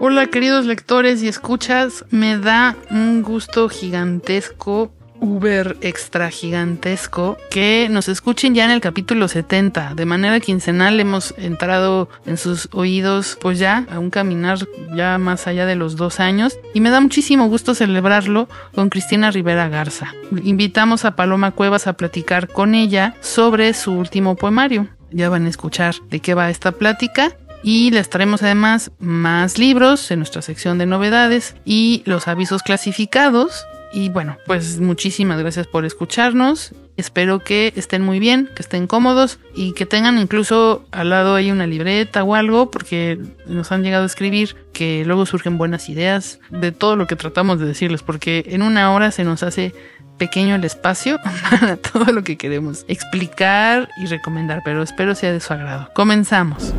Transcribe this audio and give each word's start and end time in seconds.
Hola 0.00 0.28
queridos 0.28 0.64
lectores 0.64 1.24
y 1.24 1.28
escuchas, 1.28 2.04
me 2.10 2.38
da 2.38 2.76
un 2.88 3.20
gusto 3.22 3.68
gigantesco 3.68 4.92
uber 5.18 5.76
extra 5.80 6.30
gigantesco 6.30 7.36
que 7.50 7.88
nos 7.90 8.08
escuchen 8.08 8.54
ya 8.54 8.64
en 8.64 8.70
el 8.70 8.80
capítulo 8.80 9.26
70. 9.26 9.94
De 9.96 10.06
manera 10.06 10.38
quincenal 10.38 11.00
hemos 11.00 11.34
entrado 11.36 12.08
en 12.26 12.36
sus 12.36 12.68
oídos 12.70 13.36
pues 13.40 13.58
ya 13.58 13.86
a 13.90 13.98
un 13.98 14.10
caminar 14.10 14.58
ya 14.94 15.18
más 15.18 15.48
allá 15.48 15.66
de 15.66 15.74
los 15.74 15.96
dos 15.96 16.20
años 16.20 16.60
y 16.74 16.80
me 16.80 16.90
da 16.90 17.00
muchísimo 17.00 17.48
gusto 17.48 17.74
celebrarlo 17.74 18.48
con 18.76 18.90
Cristina 18.90 19.32
Rivera 19.32 19.68
Garza. 19.68 20.14
Invitamos 20.44 21.06
a 21.06 21.16
Paloma 21.16 21.50
Cuevas 21.50 21.88
a 21.88 21.94
platicar 21.94 22.46
con 22.46 22.76
ella 22.76 23.16
sobre 23.20 23.74
su 23.74 23.94
último 23.94 24.36
poemario. 24.36 24.86
Ya 25.10 25.28
van 25.28 25.46
a 25.46 25.48
escuchar 25.48 25.96
de 26.08 26.20
qué 26.20 26.34
va 26.34 26.50
esta 26.50 26.70
plática 26.70 27.36
y 27.68 27.90
les 27.90 28.08
traemos 28.08 28.42
además 28.42 28.92
más 28.98 29.58
libros 29.58 30.10
en 30.10 30.20
nuestra 30.20 30.40
sección 30.40 30.78
de 30.78 30.86
novedades 30.86 31.54
y 31.66 32.02
los 32.06 32.26
avisos 32.26 32.62
clasificados 32.62 33.66
y 33.92 34.08
bueno, 34.08 34.38
pues 34.46 34.80
muchísimas 34.80 35.38
gracias 35.38 35.66
por 35.66 35.84
escucharnos. 35.84 36.72
Espero 36.96 37.40
que 37.40 37.74
estén 37.76 38.02
muy 38.02 38.20
bien, 38.20 38.48
que 38.54 38.62
estén 38.62 38.86
cómodos 38.86 39.38
y 39.54 39.72
que 39.72 39.84
tengan 39.84 40.18
incluso 40.18 40.86
al 40.92 41.10
lado 41.10 41.34
ahí 41.34 41.50
una 41.50 41.66
libreta 41.66 42.24
o 42.24 42.34
algo, 42.34 42.70
porque 42.70 43.18
nos 43.46 43.70
han 43.70 43.82
llegado 43.82 44.04
a 44.04 44.06
escribir 44.06 44.56
que 44.72 45.04
luego 45.04 45.26
surgen 45.26 45.58
buenas 45.58 45.90
ideas 45.90 46.40
de 46.50 46.72
todo 46.72 46.96
lo 46.96 47.06
que 47.06 47.16
tratamos 47.16 47.60
de 47.60 47.66
decirles, 47.66 48.02
porque 48.02 48.44
en 48.48 48.62
una 48.62 48.92
hora 48.92 49.10
se 49.10 49.24
nos 49.24 49.42
hace 49.42 49.74
pequeño 50.18 50.54
el 50.54 50.64
espacio 50.64 51.18
para 51.50 51.76
todo 51.76 52.12
lo 52.12 52.22
que 52.22 52.36
queremos 52.36 52.84
explicar 52.88 53.88
y 53.96 54.06
recomendar, 54.06 54.62
pero 54.64 54.82
espero 54.82 55.14
sea 55.14 55.32
de 55.32 55.40
su 55.40 55.52
agrado. 55.52 55.88
Comenzamos. 55.94 56.74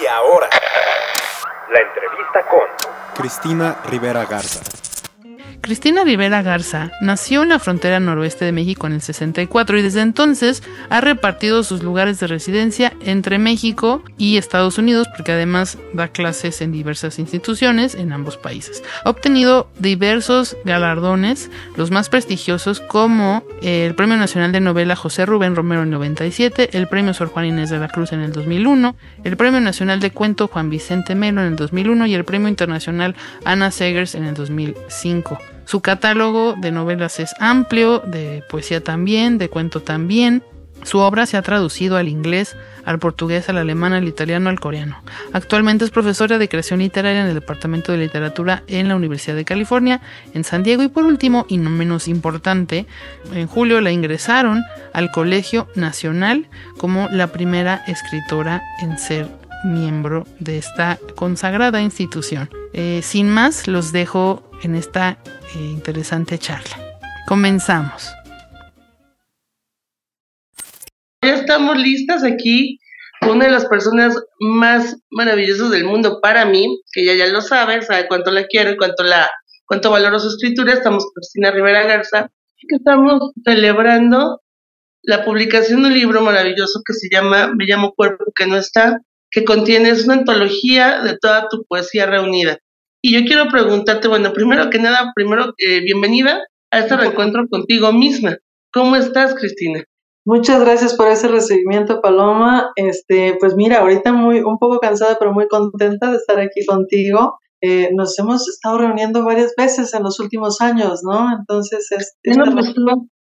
Y 0.00 0.06
ahora, 0.06 0.48
la 1.72 1.80
entrevista 1.80 2.42
con 2.50 2.62
Cristina 3.14 3.76
Rivera 3.88 4.24
Garza. 4.26 4.91
Cristina 5.62 6.02
Rivera 6.02 6.42
Garza 6.42 6.90
nació 7.00 7.44
en 7.44 7.50
la 7.50 7.60
frontera 7.60 8.00
noroeste 8.00 8.44
de 8.44 8.50
México 8.50 8.88
en 8.88 8.94
el 8.94 9.00
64 9.00 9.78
y 9.78 9.82
desde 9.82 10.00
entonces 10.00 10.60
ha 10.90 11.00
repartido 11.00 11.62
sus 11.62 11.84
lugares 11.84 12.18
de 12.18 12.26
residencia 12.26 12.92
entre 13.00 13.38
México 13.38 14.02
y 14.18 14.38
Estados 14.38 14.78
Unidos 14.78 15.06
porque 15.16 15.30
además 15.30 15.78
da 15.92 16.08
clases 16.08 16.62
en 16.62 16.72
diversas 16.72 17.20
instituciones 17.20 17.94
en 17.94 18.12
ambos 18.12 18.36
países. 18.36 18.82
Ha 19.04 19.10
obtenido 19.10 19.70
diversos 19.78 20.56
galardones, 20.64 21.48
los 21.76 21.92
más 21.92 22.08
prestigiosos 22.08 22.80
como 22.80 23.44
el 23.62 23.94
Premio 23.94 24.16
Nacional 24.16 24.50
de 24.50 24.60
Novela 24.60 24.96
José 24.96 25.26
Rubén 25.26 25.54
Romero 25.54 25.84
en 25.84 25.90
97, 25.90 26.76
el 26.76 26.88
Premio 26.88 27.14
Sor 27.14 27.28
Juan 27.28 27.46
Inés 27.46 27.70
de 27.70 27.78
la 27.78 27.88
Cruz 27.88 28.12
en 28.12 28.20
el 28.20 28.32
2001, 28.32 28.96
el 29.22 29.36
Premio 29.36 29.60
Nacional 29.60 30.00
de 30.00 30.10
Cuento 30.10 30.48
Juan 30.48 30.70
Vicente 30.70 31.14
Melo 31.14 31.40
en 31.40 31.46
el 31.46 31.56
2001 31.56 32.06
y 32.06 32.14
el 32.14 32.24
Premio 32.24 32.48
Internacional 32.48 33.14
Ana 33.44 33.70
Segers 33.70 34.16
en 34.16 34.24
el 34.24 34.34
2005. 34.34 35.38
Su 35.72 35.80
catálogo 35.80 36.54
de 36.58 36.70
novelas 36.70 37.18
es 37.18 37.34
amplio, 37.40 38.00
de 38.00 38.44
poesía 38.50 38.84
también, 38.84 39.38
de 39.38 39.48
cuento 39.48 39.80
también. 39.80 40.42
Su 40.82 40.98
obra 40.98 41.24
se 41.24 41.38
ha 41.38 41.40
traducido 41.40 41.96
al 41.96 42.08
inglés, 42.08 42.58
al 42.84 42.98
portugués, 42.98 43.48
al 43.48 43.56
alemán, 43.56 43.94
al 43.94 44.06
italiano, 44.06 44.50
al 44.50 44.60
coreano. 44.60 45.02
Actualmente 45.32 45.86
es 45.86 45.90
profesora 45.90 46.36
de 46.36 46.50
creación 46.50 46.80
literaria 46.80 47.22
en 47.22 47.28
el 47.28 47.32
Departamento 47.32 47.90
de 47.90 47.96
Literatura 47.96 48.64
en 48.66 48.86
la 48.86 48.96
Universidad 48.96 49.34
de 49.34 49.46
California, 49.46 50.02
en 50.34 50.44
San 50.44 50.62
Diego. 50.62 50.82
Y 50.82 50.88
por 50.88 51.06
último, 51.06 51.46
y 51.48 51.56
no 51.56 51.70
menos 51.70 52.06
importante, 52.06 52.84
en 53.32 53.46
julio 53.46 53.80
la 53.80 53.92
ingresaron 53.92 54.62
al 54.92 55.10
Colegio 55.10 55.68
Nacional 55.74 56.48
como 56.76 57.08
la 57.08 57.28
primera 57.28 57.82
escritora 57.86 58.60
en 58.82 58.98
ser 58.98 59.26
miembro 59.64 60.26
de 60.38 60.58
esta 60.58 60.98
consagrada 61.16 61.80
institución. 61.80 62.50
Eh, 62.74 63.00
sin 63.02 63.30
más, 63.30 63.68
los 63.68 63.90
dejo 63.90 64.42
en 64.62 64.74
esta 64.74 65.18
interesante 65.60 66.38
charla. 66.38 66.76
Comenzamos. 67.26 68.12
Ya 71.22 71.34
estamos 71.34 71.76
listas 71.78 72.24
aquí 72.24 72.78
con 73.20 73.36
una 73.36 73.44
de 73.44 73.52
las 73.52 73.66
personas 73.66 74.16
más 74.40 74.96
maravillosas 75.10 75.70
del 75.70 75.84
mundo 75.84 76.20
para 76.20 76.44
mí, 76.44 76.80
que 76.92 77.02
ella 77.02 77.14
ya 77.14 77.32
lo 77.32 77.40
sabe, 77.40 77.80
sabe 77.82 78.08
cuánto 78.08 78.32
la 78.32 78.46
quiero 78.46 78.76
cuánto, 78.76 79.04
la, 79.04 79.30
cuánto 79.64 79.90
valoro 79.90 80.18
su 80.18 80.28
escritura. 80.28 80.72
Estamos 80.72 81.04
con 81.04 81.12
Cristina 81.14 81.52
Rivera 81.52 81.84
Garza, 81.84 82.30
que 82.68 82.76
estamos 82.76 83.32
celebrando 83.44 84.40
la 85.02 85.24
publicación 85.24 85.82
de 85.82 85.88
un 85.88 85.94
libro 85.94 86.22
maravilloso 86.22 86.80
que 86.84 86.94
se 86.94 87.08
llama 87.10 87.52
Me 87.54 87.64
llamo 87.64 87.92
Cuerpo 87.92 88.24
que 88.34 88.46
no 88.46 88.56
está, 88.56 88.98
que 89.30 89.44
contiene, 89.44 89.90
es 89.90 90.04
una 90.04 90.14
antología 90.14 91.02
de 91.02 91.16
toda 91.18 91.48
tu 91.48 91.64
poesía 91.64 92.06
reunida. 92.06 92.58
Y 93.04 93.12
yo 93.12 93.26
quiero 93.26 93.48
preguntarte, 93.50 94.06
bueno, 94.06 94.32
primero 94.32 94.70
que 94.70 94.78
nada, 94.78 95.10
primero, 95.12 95.54
eh, 95.58 95.80
bienvenida 95.80 96.40
a 96.70 96.78
este 96.78 96.96
reencuentro 96.96 97.48
contigo 97.50 97.92
misma. 97.92 98.36
¿Cómo 98.72 98.94
estás, 98.94 99.34
Cristina? 99.34 99.82
Muchas 100.24 100.60
gracias 100.60 100.94
por 100.94 101.08
ese 101.08 101.26
recibimiento, 101.26 102.00
Paloma. 102.00 102.70
Este, 102.76 103.36
pues 103.40 103.56
mira, 103.56 103.80
ahorita 103.80 104.12
muy, 104.12 104.38
un 104.38 104.56
poco 104.56 104.78
cansada, 104.78 105.16
pero 105.18 105.32
muy 105.32 105.48
contenta 105.48 106.12
de 106.12 106.16
estar 106.18 106.38
aquí 106.38 106.64
contigo. 106.64 107.40
Eh, 107.60 107.90
nos 107.92 108.16
hemos 108.20 108.48
estado 108.48 108.78
reuniendo 108.78 109.24
varias 109.24 109.52
veces 109.56 109.92
en 109.94 110.04
los 110.04 110.20
últimos 110.20 110.60
años, 110.60 111.00
¿no? 111.02 111.36
Entonces, 111.36 111.90
es, 111.90 112.14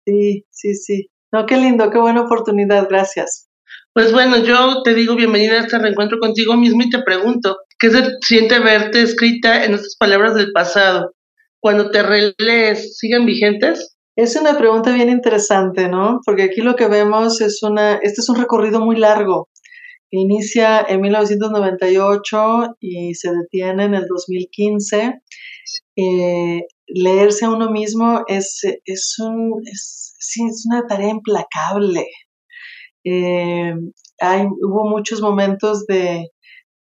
sí, 0.06 0.46
sí, 0.52 0.76
sí. 0.76 1.10
No, 1.32 1.48
qué 1.48 1.58
lindo, 1.58 1.90
qué 1.90 1.98
buena 1.98 2.22
oportunidad, 2.22 2.88
gracias. 2.88 3.50
Pues 3.94 4.12
bueno, 4.12 4.38
yo 4.38 4.84
te 4.84 4.94
digo 4.94 5.16
bienvenida 5.16 5.54
a 5.54 5.62
este 5.62 5.80
reencuentro 5.80 6.20
contigo 6.20 6.56
mismo 6.56 6.84
y 6.84 6.90
te 6.92 7.02
pregunto, 7.02 7.58
¿qué 7.80 7.90
se 7.90 8.04
siente 8.22 8.60
verte 8.60 9.02
escrita 9.02 9.66
en 9.66 9.74
estas 9.74 9.96
palabras 9.98 10.36
del 10.36 10.52
pasado? 10.52 11.14
Cuando 11.60 11.90
te 11.92 12.04
relees, 12.04 12.98
¿siguen 12.98 13.26
vigentes? 13.26 13.96
Es 14.16 14.36
una 14.36 14.58
pregunta 14.58 14.94
bien 14.94 15.10
interesante, 15.10 15.90
¿no? 15.90 16.20
Porque 16.26 16.44
aquí 16.44 16.62
lo 16.62 16.76
que 16.76 16.88
vemos 16.88 17.42
es 17.42 17.62
una, 17.64 17.96
este 17.96 18.22
es 18.22 18.30
un 18.30 18.38
recorrido 18.38 18.80
muy 18.80 18.96
largo. 18.96 19.50
Inicia 20.12 20.86
en 20.88 21.02
1998 21.02 22.76
y 22.80 23.14
se 23.16 23.32
detiene 23.32 23.86
en 23.86 23.96
el 23.96 24.06
2015. 24.08 25.16
Eh, 25.98 26.62
leerse 26.88 27.46
a 27.46 27.50
uno 27.50 27.72
mismo 27.72 28.24
es, 28.28 28.62
es, 28.86 29.16
un, 29.20 29.62
es, 29.66 30.16
es 30.20 30.66
una 30.72 30.88
tarea 30.88 31.10
implacable. 31.10 32.06
Eh, 33.04 33.74
hay, 34.20 34.46
hubo 34.46 34.90
muchos 34.90 35.22
momentos 35.22 35.86
de, 35.88 36.30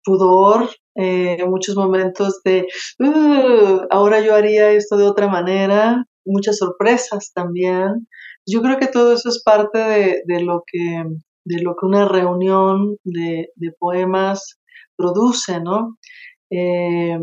pudor, 0.06 0.70
eh, 0.96 1.44
muchos 1.48 1.76
momentos 1.76 2.42
de, 2.46 2.68
"Uh, 3.00 3.82
ahora 3.92 4.22
yo 4.22 4.36
haría 4.36 4.72
esto 4.72 4.98
de 4.98 5.06
otra 5.08 5.28
manera, 5.28 6.06
muchas 6.26 6.58
sorpresas 6.58 7.32
también. 7.34 8.08
Yo 8.48 8.62
creo 8.62 8.78
que 8.80 8.88
todo 8.88 9.14
eso 9.14 9.30
es 9.30 9.44
parte 9.44 9.80
de, 9.80 10.22
de 10.26 10.42
lo, 10.44 10.64
que, 10.68 11.04
de 11.46 11.62
lo 11.64 11.76
que 11.76 11.86
una 11.88 12.08
reunión 12.08 12.98
de, 13.04 13.50
de 13.56 13.72
poemas 13.80 14.60
produce, 14.98 15.60
¿no? 15.62 15.98
Eh, 16.52 17.18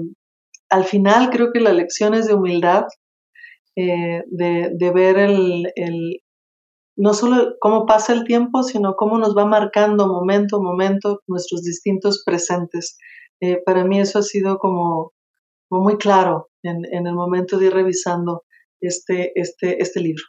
al 0.70 0.84
final 0.84 1.30
creo 1.30 1.52
que 1.52 1.60
la 1.60 1.72
lección 1.72 2.14
es 2.14 2.26
de 2.26 2.34
humildad, 2.34 2.84
eh, 3.76 4.22
de, 4.26 4.70
de, 4.74 4.90
ver 4.92 5.18
el, 5.18 5.66
el, 5.76 6.20
no 6.96 7.14
solo 7.14 7.56
cómo 7.60 7.86
pasa 7.86 8.12
el 8.12 8.24
tiempo, 8.24 8.62
sino 8.62 8.94
cómo 8.94 9.18
nos 9.18 9.36
va 9.36 9.46
marcando 9.46 10.06
momento 10.06 10.56
a 10.56 10.62
momento 10.62 11.22
nuestros 11.26 11.62
distintos 11.62 12.22
presentes. 12.24 12.98
Eh, 13.40 13.62
para 13.64 13.84
mí 13.84 14.00
eso 14.00 14.18
ha 14.18 14.22
sido 14.22 14.58
como, 14.58 15.12
como 15.68 15.82
muy 15.82 15.96
claro 15.96 16.50
en, 16.62 16.84
en, 16.92 17.06
el 17.06 17.14
momento 17.14 17.58
de 17.58 17.66
ir 17.66 17.74
revisando 17.74 18.44
este, 18.80 19.32
este, 19.34 19.82
este 19.82 20.00
libro. 20.00 20.22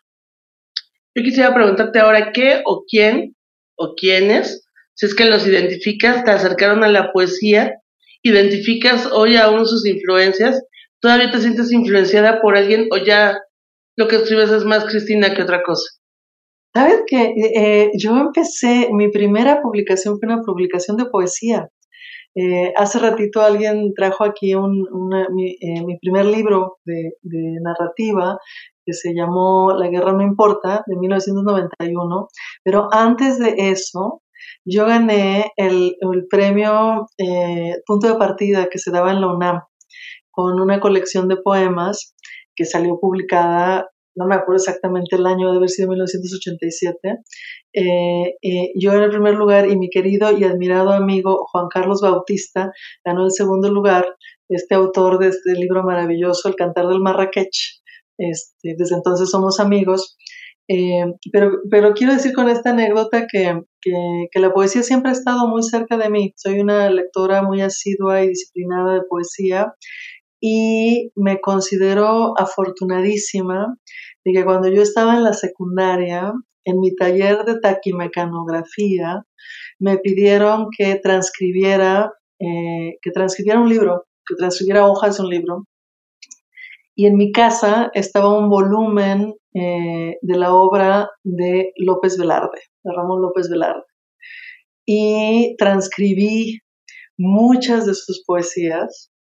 Yo 1.16 1.24
quisiera 1.24 1.54
preguntarte 1.54 2.00
ahora 2.00 2.32
qué 2.32 2.62
o 2.66 2.86
quién 2.88 3.36
o 3.76 3.94
quiénes, 3.96 4.66
si 4.96 5.06
es 5.06 5.16
que 5.16 5.26
los 5.26 5.46
identificas, 5.46 6.24
te 6.24 6.32
acercaron 6.32 6.84
a 6.84 6.88
la 6.88 7.12
poesía, 7.12 7.76
identificas 8.24 9.08
hoy 9.12 9.36
aún 9.36 9.66
sus 9.66 9.86
influencias, 9.86 10.64
todavía 11.00 11.30
te 11.30 11.40
sientes 11.40 11.72
influenciada 11.72 12.42
por 12.42 12.56
alguien 12.56 12.88
o 12.92 12.98
ya 12.98 13.38
lo 13.96 14.08
que 14.08 14.16
escribes 14.16 14.50
es 14.50 14.64
más 14.64 14.86
Cristina 14.86 15.36
que 15.36 15.44
otra 15.44 15.62
cosa. 15.62 15.84
Sabes 16.74 17.04
que 17.06 17.34
eh, 17.56 17.92
yo 17.98 18.18
empecé, 18.18 18.90
mi 18.92 19.10
primera 19.10 19.62
publicación 19.62 20.18
fue 20.20 20.34
una 20.34 20.42
publicación 20.42 20.98
de 20.98 21.06
poesía. 21.06 21.70
Eh, 22.36 22.74
hace 22.76 22.98
ratito 22.98 23.42
alguien 23.42 23.94
trajo 23.94 24.24
aquí 24.24 24.56
un, 24.56 24.88
una, 24.92 25.28
mi, 25.30 25.52
eh, 25.62 25.86
mi, 25.86 26.00
primer 26.00 26.26
libro 26.26 26.78
de, 26.84 27.14
de, 27.22 27.60
narrativa 27.62 28.40
que 28.84 28.94
se 28.94 29.14
llamó 29.14 29.72
La 29.74 29.88
guerra 29.88 30.14
no 30.14 30.24
importa, 30.24 30.84
de 30.88 30.96
1991, 30.98 32.28
pero 32.64 32.88
antes 32.92 33.38
de 33.38 33.54
eso 33.58 34.24
yo 34.66 34.88
gané 34.88 35.52
el, 35.58 35.96
el 36.00 36.28
premio 36.28 37.06
eh, 37.20 37.76
Punto 37.86 38.08
de 38.08 38.16
Partida 38.16 38.68
que 38.70 38.80
se 38.80 38.92
daba 38.92 39.12
en 39.12 39.22
la 39.22 39.28
UNAM 39.28 39.62
con 40.32 40.60
una 40.60 40.80
colección 40.80 41.28
de 41.28 41.38
poemas 41.38 42.16
que 42.56 42.66
salió 42.66 43.00
publicada 43.00 43.90
no 44.16 44.28
me 44.28 44.36
acuerdo 44.36 44.58
exactamente 44.58 45.16
el 45.16 45.26
año, 45.26 45.48
debe 45.48 45.58
haber 45.58 45.70
sido 45.70 45.90
1987, 45.90 46.98
eh, 47.74 48.36
eh, 48.42 48.72
yo 48.76 48.94
en 48.94 49.04
el 49.04 49.10
primer 49.10 49.36
lugar 49.36 49.68
y 49.68 49.78
mi 49.78 49.90
querido 49.90 50.32
y 50.38 50.44
admirado 50.44 50.92
amigo 50.92 51.48
Juan 51.52 51.68
Carlos 51.70 52.02
Bautista 52.02 52.72
ganó 53.04 53.26
el 53.26 53.32
segundo 53.32 53.72
lugar, 53.72 54.06
este 54.50 54.76
autor 54.76 55.20
de 55.20 55.30
este 55.30 55.54
libro 55.54 55.84
maravilloso, 55.84 56.48
El 56.48 56.56
Cantar 56.56 56.88
del 56.88 57.00
Marrakech. 57.00 57.82
Este, 58.18 58.76
desde 58.78 58.96
entonces 58.96 59.30
somos 59.30 59.60
amigos. 59.60 60.18
Eh, 60.70 61.04
pero, 61.32 61.94
quiero 61.94 62.14
decir 62.14 62.34
con 62.34 62.48
esta 62.50 62.70
anécdota 62.70 63.28
que, 63.30 63.62
que, 63.82 64.40
la 64.40 64.54
poesía 64.54 64.82
siempre 64.82 65.10
ha 65.10 65.14
estado 65.14 65.48
muy 65.48 65.64
cerca 65.64 65.98
de 65.98 66.10
mí. 66.10 66.34
Soy 66.38 66.60
una 66.60 66.90
lectora 66.90 67.42
muy 67.42 67.62
asidua 67.62 68.24
y 68.24 68.30
disciplinada 68.30 68.94
de 68.94 69.02
poesía 69.10 69.74
y 70.46 71.10
me 71.16 71.40
considero 71.40 72.38
afortunadísima 72.38 73.78
de 74.26 74.34
que 74.34 74.44
cuando 74.44 74.68
yo 74.68 74.82
estaba 74.82 75.16
en 75.16 75.24
la 75.24 75.32
secundaria, 75.32 76.34
en 76.66 76.82
mi 76.82 76.94
taller 76.94 77.46
de 77.46 77.62
taquimecanografía, 77.62 79.24
me 79.80 80.00
pidieron 80.00 80.68
que 80.78 80.96
transcribiera, 80.96 82.12
eh, 82.40 82.98
que 83.02 83.12
transcribiera 83.12 83.62
un 83.62 83.70
libro, 83.70 84.04
que 84.28 84.36
transcribiera 84.36 84.86
hojas 84.86 85.16
de 85.16 85.24
un 85.24 85.30
libro. 85.30 85.64
Y 86.94 87.06
en 87.06 87.16
mi 87.16 87.32
casa 87.32 87.90
estaba 87.94 88.38
un 88.38 88.50
volumen 88.50 89.36
eh, 89.54 90.18
de 90.22 90.38
la 90.38 90.54
obra 90.54 91.10
de 91.24 91.72
López 91.78 92.18
Velarde, 92.18 92.60
de 92.84 92.92
Ramón 92.94 93.22
López 93.22 93.50
Velarde. 93.50 93.84
Y 94.86 95.56
transcribí 95.58 96.60
muchas 97.18 97.86
de 97.86 97.94
sus 97.94 98.26
poesías 98.26 99.13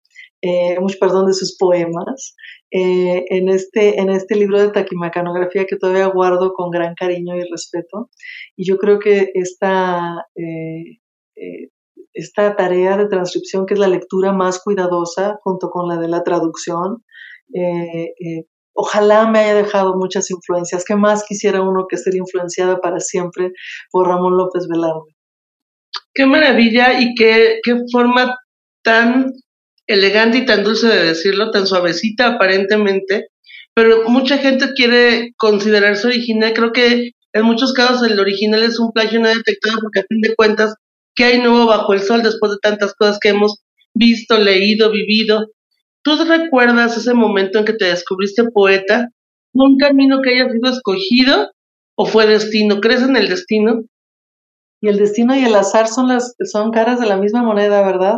eh, 0.41 0.79
mucho 0.79 0.97
perdón, 0.99 1.27
de 1.27 1.33
sus 1.33 1.55
poemas, 1.57 2.35
eh, 2.71 3.25
en, 3.29 3.49
este, 3.49 3.99
en 3.99 4.09
este 4.09 4.35
libro 4.35 4.59
de 4.59 4.71
taquimecanografía 4.71 5.65
que 5.65 5.75
todavía 5.75 6.07
guardo 6.07 6.53
con 6.53 6.71
gran 6.71 6.95
cariño 6.95 7.35
y 7.35 7.43
respeto. 7.49 8.09
Y 8.55 8.65
yo 8.65 8.77
creo 8.77 8.99
que 8.99 9.31
esta, 9.33 10.25
eh, 10.35 10.99
eh 11.35 11.69
esta 12.13 12.57
tarea 12.57 12.97
de 12.97 13.07
transcripción, 13.07 13.65
que 13.65 13.73
es 13.73 13.79
la 13.79 13.87
lectura 13.87 14.33
más 14.33 14.61
cuidadosa 14.61 15.39
junto 15.43 15.69
con 15.69 15.87
la 15.87 15.95
de 15.95 16.09
la 16.09 16.23
traducción, 16.23 17.05
eh, 17.53 18.13
ojalá 18.73 19.27
me 19.27 19.39
haya 19.39 19.55
dejado 19.55 19.95
muchas 19.95 20.29
influencias. 20.29 20.83
¿Qué 20.85 20.95
más 20.95 21.23
quisiera 21.25 21.61
uno 21.61 21.85
que 21.89 21.95
ser 21.97 22.15
influenciada 22.15 22.81
para 22.81 22.99
siempre 22.99 23.51
por 23.91 24.07
Ramón 24.07 24.37
López 24.37 24.67
Velarde? 24.67 25.15
Qué 26.13 26.25
maravilla 26.25 26.99
y 26.99 27.15
qué, 27.15 27.59
qué 27.63 27.75
forma 27.91 28.35
tan 28.83 29.31
elegante 29.93 30.39
y 30.39 30.45
tan 30.45 30.63
dulce 30.63 30.87
de 30.87 31.03
decirlo, 31.03 31.51
tan 31.51 31.67
suavecita 31.67 32.27
aparentemente, 32.27 33.27
pero 33.73 34.09
mucha 34.09 34.37
gente 34.37 34.73
quiere 34.75 35.33
considerarse 35.37 36.07
original. 36.07 36.53
Creo 36.53 36.71
que 36.71 37.11
en 37.33 37.45
muchos 37.45 37.73
casos 37.73 38.09
el 38.09 38.19
original 38.19 38.63
es 38.63 38.79
un 38.79 38.91
plagio 38.91 39.19
no 39.19 39.29
detectado 39.29 39.77
porque 39.81 40.01
a 40.01 40.05
fin 40.07 40.21
de 40.21 40.35
cuentas, 40.35 40.75
¿qué 41.15 41.25
hay 41.25 41.39
nuevo 41.39 41.65
bajo 41.65 41.93
el 41.93 42.01
sol 42.01 42.23
después 42.23 42.51
de 42.51 42.57
tantas 42.61 42.93
cosas 42.93 43.19
que 43.19 43.29
hemos 43.29 43.63
visto, 43.93 44.37
leído, 44.37 44.91
vivido? 44.91 45.47
¿Tú 46.03 46.15
recuerdas 46.23 46.97
ese 46.97 47.13
momento 47.13 47.59
en 47.59 47.65
que 47.65 47.73
te 47.73 47.85
descubriste 47.85 48.43
poeta? 48.51 49.09
¿Un 49.53 49.77
camino 49.77 50.21
que 50.21 50.31
haya 50.31 50.51
sido 50.51 50.71
escogido 50.71 51.51
o 51.95 52.05
fue 52.05 52.25
destino? 52.25 52.81
¿Crees 52.81 53.03
en 53.03 53.15
el 53.15 53.29
destino? 53.29 53.83
Y 54.81 54.87
el 54.87 54.97
destino 54.97 55.35
y 55.35 55.43
el 55.43 55.53
azar 55.53 55.87
son 55.87 56.07
las 56.07 56.33
son 56.43 56.71
caras 56.71 56.99
de 56.99 57.05
la 57.05 57.17
misma 57.17 57.43
moneda, 57.43 57.85
¿verdad? 57.85 58.17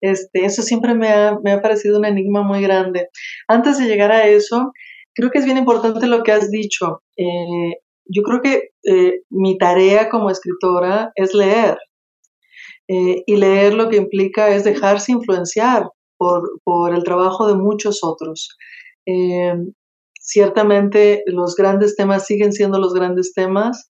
Este, 0.00 0.44
eso 0.44 0.62
siempre 0.62 0.94
me 0.94 1.08
ha, 1.08 1.38
me 1.42 1.52
ha 1.52 1.60
parecido 1.60 1.98
un 1.98 2.04
enigma 2.04 2.42
muy 2.42 2.62
grande. 2.62 3.08
Antes 3.48 3.78
de 3.78 3.86
llegar 3.86 4.12
a 4.12 4.26
eso, 4.26 4.72
creo 5.14 5.30
que 5.30 5.38
es 5.38 5.44
bien 5.44 5.58
importante 5.58 6.06
lo 6.06 6.22
que 6.22 6.32
has 6.32 6.50
dicho. 6.50 7.02
Eh, 7.16 7.80
yo 8.06 8.22
creo 8.22 8.40
que 8.40 8.70
eh, 8.84 9.20
mi 9.30 9.58
tarea 9.58 10.08
como 10.08 10.30
escritora 10.30 11.10
es 11.16 11.34
leer. 11.34 11.78
Eh, 12.90 13.22
y 13.26 13.36
leer 13.36 13.74
lo 13.74 13.90
que 13.90 13.96
implica 13.96 14.48
es 14.48 14.64
dejarse 14.64 15.12
influenciar 15.12 15.90
por, 16.16 16.42
por 16.64 16.94
el 16.94 17.02
trabajo 17.04 17.46
de 17.46 17.54
muchos 17.54 18.02
otros. 18.02 18.56
Ciertamente 20.20 21.22
los 21.26 21.54
grandes 21.56 21.96
temas 21.96 22.26
siguen 22.26 22.52
siendo 22.52 22.78
los 22.78 22.92
grandes 22.94 23.32
temas, 23.34 23.90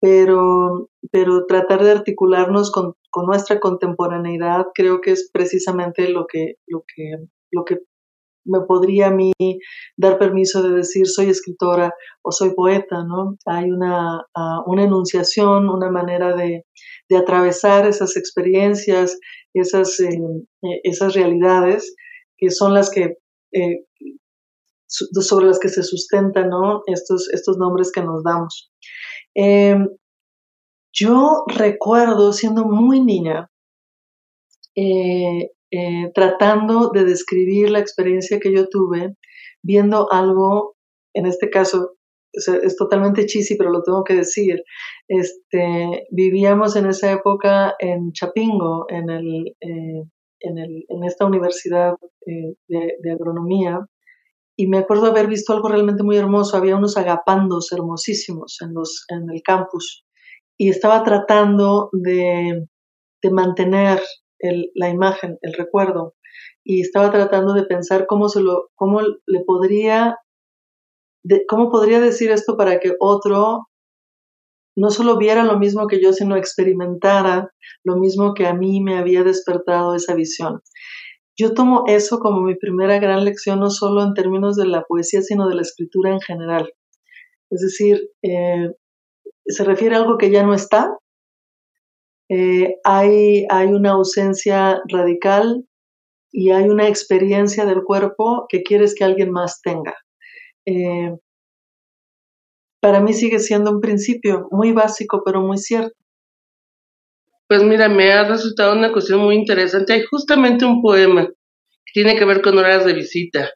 pero, 0.00 0.90
pero 1.10 1.46
tratar 1.46 1.82
de 1.82 1.92
articularnos 1.92 2.70
con, 2.70 2.94
con, 3.10 3.26
nuestra 3.26 3.60
contemporaneidad 3.60 4.66
creo 4.74 5.00
que 5.00 5.12
es 5.12 5.30
precisamente 5.32 6.08
lo 6.08 6.26
que, 6.26 6.56
lo 6.66 6.84
que, 6.86 7.16
lo 7.50 7.64
que 7.64 7.78
me 8.46 8.60
podría 8.60 9.08
a 9.08 9.10
mí 9.10 9.32
dar 9.96 10.18
permiso 10.18 10.62
de 10.62 10.76
decir 10.76 11.06
soy 11.06 11.30
escritora 11.30 11.92
o 12.22 12.32
soy 12.32 12.54
poeta, 12.54 13.04
¿no? 13.04 13.36
Hay 13.44 13.70
una, 13.70 14.18
uh, 14.18 14.62
una 14.70 14.84
enunciación, 14.84 15.68
una 15.68 15.90
manera 15.90 16.34
de, 16.34 16.64
de, 17.08 17.16
atravesar 17.16 17.86
esas 17.86 18.16
experiencias, 18.16 19.18
esas, 19.52 19.98
eh, 20.00 20.18
esas 20.84 21.14
realidades 21.14 21.94
que 22.36 22.50
son 22.50 22.74
las 22.74 22.90
que, 22.90 23.16
eh, 23.52 23.84
sobre 24.86 25.46
las 25.46 25.58
que 25.58 25.68
se 25.68 25.82
sustentan, 25.82 26.50
¿no? 26.50 26.82
Estos, 26.86 27.28
estos 27.32 27.58
nombres 27.58 27.90
que 27.90 28.02
nos 28.02 28.22
damos. 28.22 28.70
Eh, 29.36 29.76
yo 30.94 31.44
recuerdo 31.46 32.32
siendo 32.32 32.64
muy 32.64 33.00
niña, 33.04 33.50
eh, 34.74 35.50
eh, 35.70 36.10
tratando 36.14 36.90
de 36.90 37.04
describir 37.04 37.70
la 37.70 37.80
experiencia 37.80 38.40
que 38.40 38.52
yo 38.52 38.68
tuve, 38.68 39.14
viendo 39.62 40.10
algo, 40.10 40.76
en 41.14 41.26
este 41.26 41.50
caso 41.50 41.96
es, 42.32 42.76
totalmente 42.76 43.26
cheesy, 43.26 43.56
pero 43.56 43.70
lo 43.70 43.82
tengo 43.82 44.04
que 44.04 44.14
decir. 44.14 44.62
Este, 45.08 46.06
vivíamos 46.10 46.76
en 46.76 46.86
esa 46.86 47.12
época 47.12 47.74
en 47.78 48.12
Chapingo, 48.12 48.86
en, 48.88 49.10
el, 49.10 49.56
eh, 49.60 50.02
en, 50.40 50.58
el, 50.58 50.84
en 50.88 51.04
esta 51.04 51.26
universidad 51.26 51.94
de 52.26 53.12
agronomía, 53.12 53.86
y 54.56 54.68
me 54.68 54.78
acuerdo 54.78 55.06
haber 55.06 55.26
visto 55.26 55.52
algo 55.52 55.68
realmente 55.68 56.02
muy 56.02 56.16
hermoso. 56.16 56.56
Había 56.56 56.76
unos 56.76 56.96
agapandos 56.96 57.70
hermosísimos 57.72 58.58
en, 58.62 58.74
los, 58.74 59.04
en 59.08 59.30
el 59.30 59.42
campus 59.42 60.04
y 60.58 60.70
estaba 60.70 61.04
tratando 61.04 61.90
de, 61.92 62.66
de 63.22 63.30
mantener 63.30 64.00
la 64.74 64.88
imagen, 64.88 65.38
el 65.42 65.54
recuerdo 65.54 66.14
y 66.64 66.80
estaba 66.80 67.10
tratando 67.12 67.54
de 67.54 67.64
pensar 67.64 68.06
cómo 68.06 68.28
se 68.28 68.40
lo, 68.40 68.70
cómo 68.74 69.00
le 69.00 69.40
podría, 69.46 70.18
de, 71.24 71.46
cómo 71.46 71.70
podría 71.70 72.00
decir 72.00 72.30
esto 72.32 72.56
para 72.56 72.80
que 72.80 72.92
otro 72.98 73.68
no 74.76 74.90
solo 74.90 75.16
viera 75.16 75.44
lo 75.44 75.58
mismo 75.58 75.86
que 75.86 76.02
yo, 76.02 76.12
sino 76.12 76.36
experimentara 76.36 77.50
lo 77.84 77.96
mismo 77.96 78.34
que 78.34 78.46
a 78.46 78.52
mí 78.52 78.82
me 78.82 78.98
había 78.98 79.22
despertado 79.22 79.94
esa 79.94 80.14
visión. 80.14 80.60
Yo 81.38 81.52
tomo 81.52 81.84
eso 81.86 82.18
como 82.18 82.40
mi 82.40 82.54
primera 82.54 82.98
gran 82.98 83.24
lección, 83.24 83.60
no 83.60 83.70
solo 83.70 84.02
en 84.02 84.14
términos 84.14 84.56
de 84.56 84.66
la 84.66 84.82
poesía, 84.82 85.20
sino 85.22 85.48
de 85.48 85.54
la 85.54 85.62
escritura 85.62 86.10
en 86.10 86.20
general. 86.20 86.72
Es 87.50 87.60
decir, 87.60 88.10
eh, 88.22 88.70
se 89.46 89.64
refiere 89.64 89.94
a 89.94 89.98
algo 89.98 90.18
que 90.18 90.30
ya 90.30 90.42
no 90.44 90.54
está. 90.54 90.96
Eh, 92.28 92.76
hay, 92.84 93.46
hay 93.50 93.68
una 93.68 93.92
ausencia 93.92 94.80
radical 94.88 95.64
y 96.32 96.50
hay 96.50 96.68
una 96.68 96.88
experiencia 96.88 97.64
del 97.64 97.82
cuerpo 97.84 98.46
que 98.48 98.62
quieres 98.62 98.94
que 98.94 99.04
alguien 99.04 99.30
más 99.30 99.60
tenga. 99.62 99.94
Eh, 100.66 101.14
para 102.80 103.00
mí 103.00 103.12
sigue 103.12 103.38
siendo 103.38 103.70
un 103.70 103.80
principio 103.80 104.48
muy 104.50 104.72
básico, 104.72 105.22
pero 105.24 105.40
muy 105.40 105.58
cierto. 105.58 105.96
Pues 107.48 107.62
mira, 107.62 107.88
me 107.88 108.12
ha 108.12 108.24
resultado 108.24 108.72
una 108.72 108.92
cuestión 108.92 109.20
muy 109.20 109.36
interesante. 109.36 109.92
Hay 109.92 110.02
justamente 110.02 110.64
un 110.64 110.82
poema 110.82 111.26
que 111.26 111.92
tiene 111.92 112.16
que 112.16 112.24
ver 112.24 112.42
con 112.42 112.58
horas 112.58 112.84
de 112.84 112.92
visita, 112.92 113.50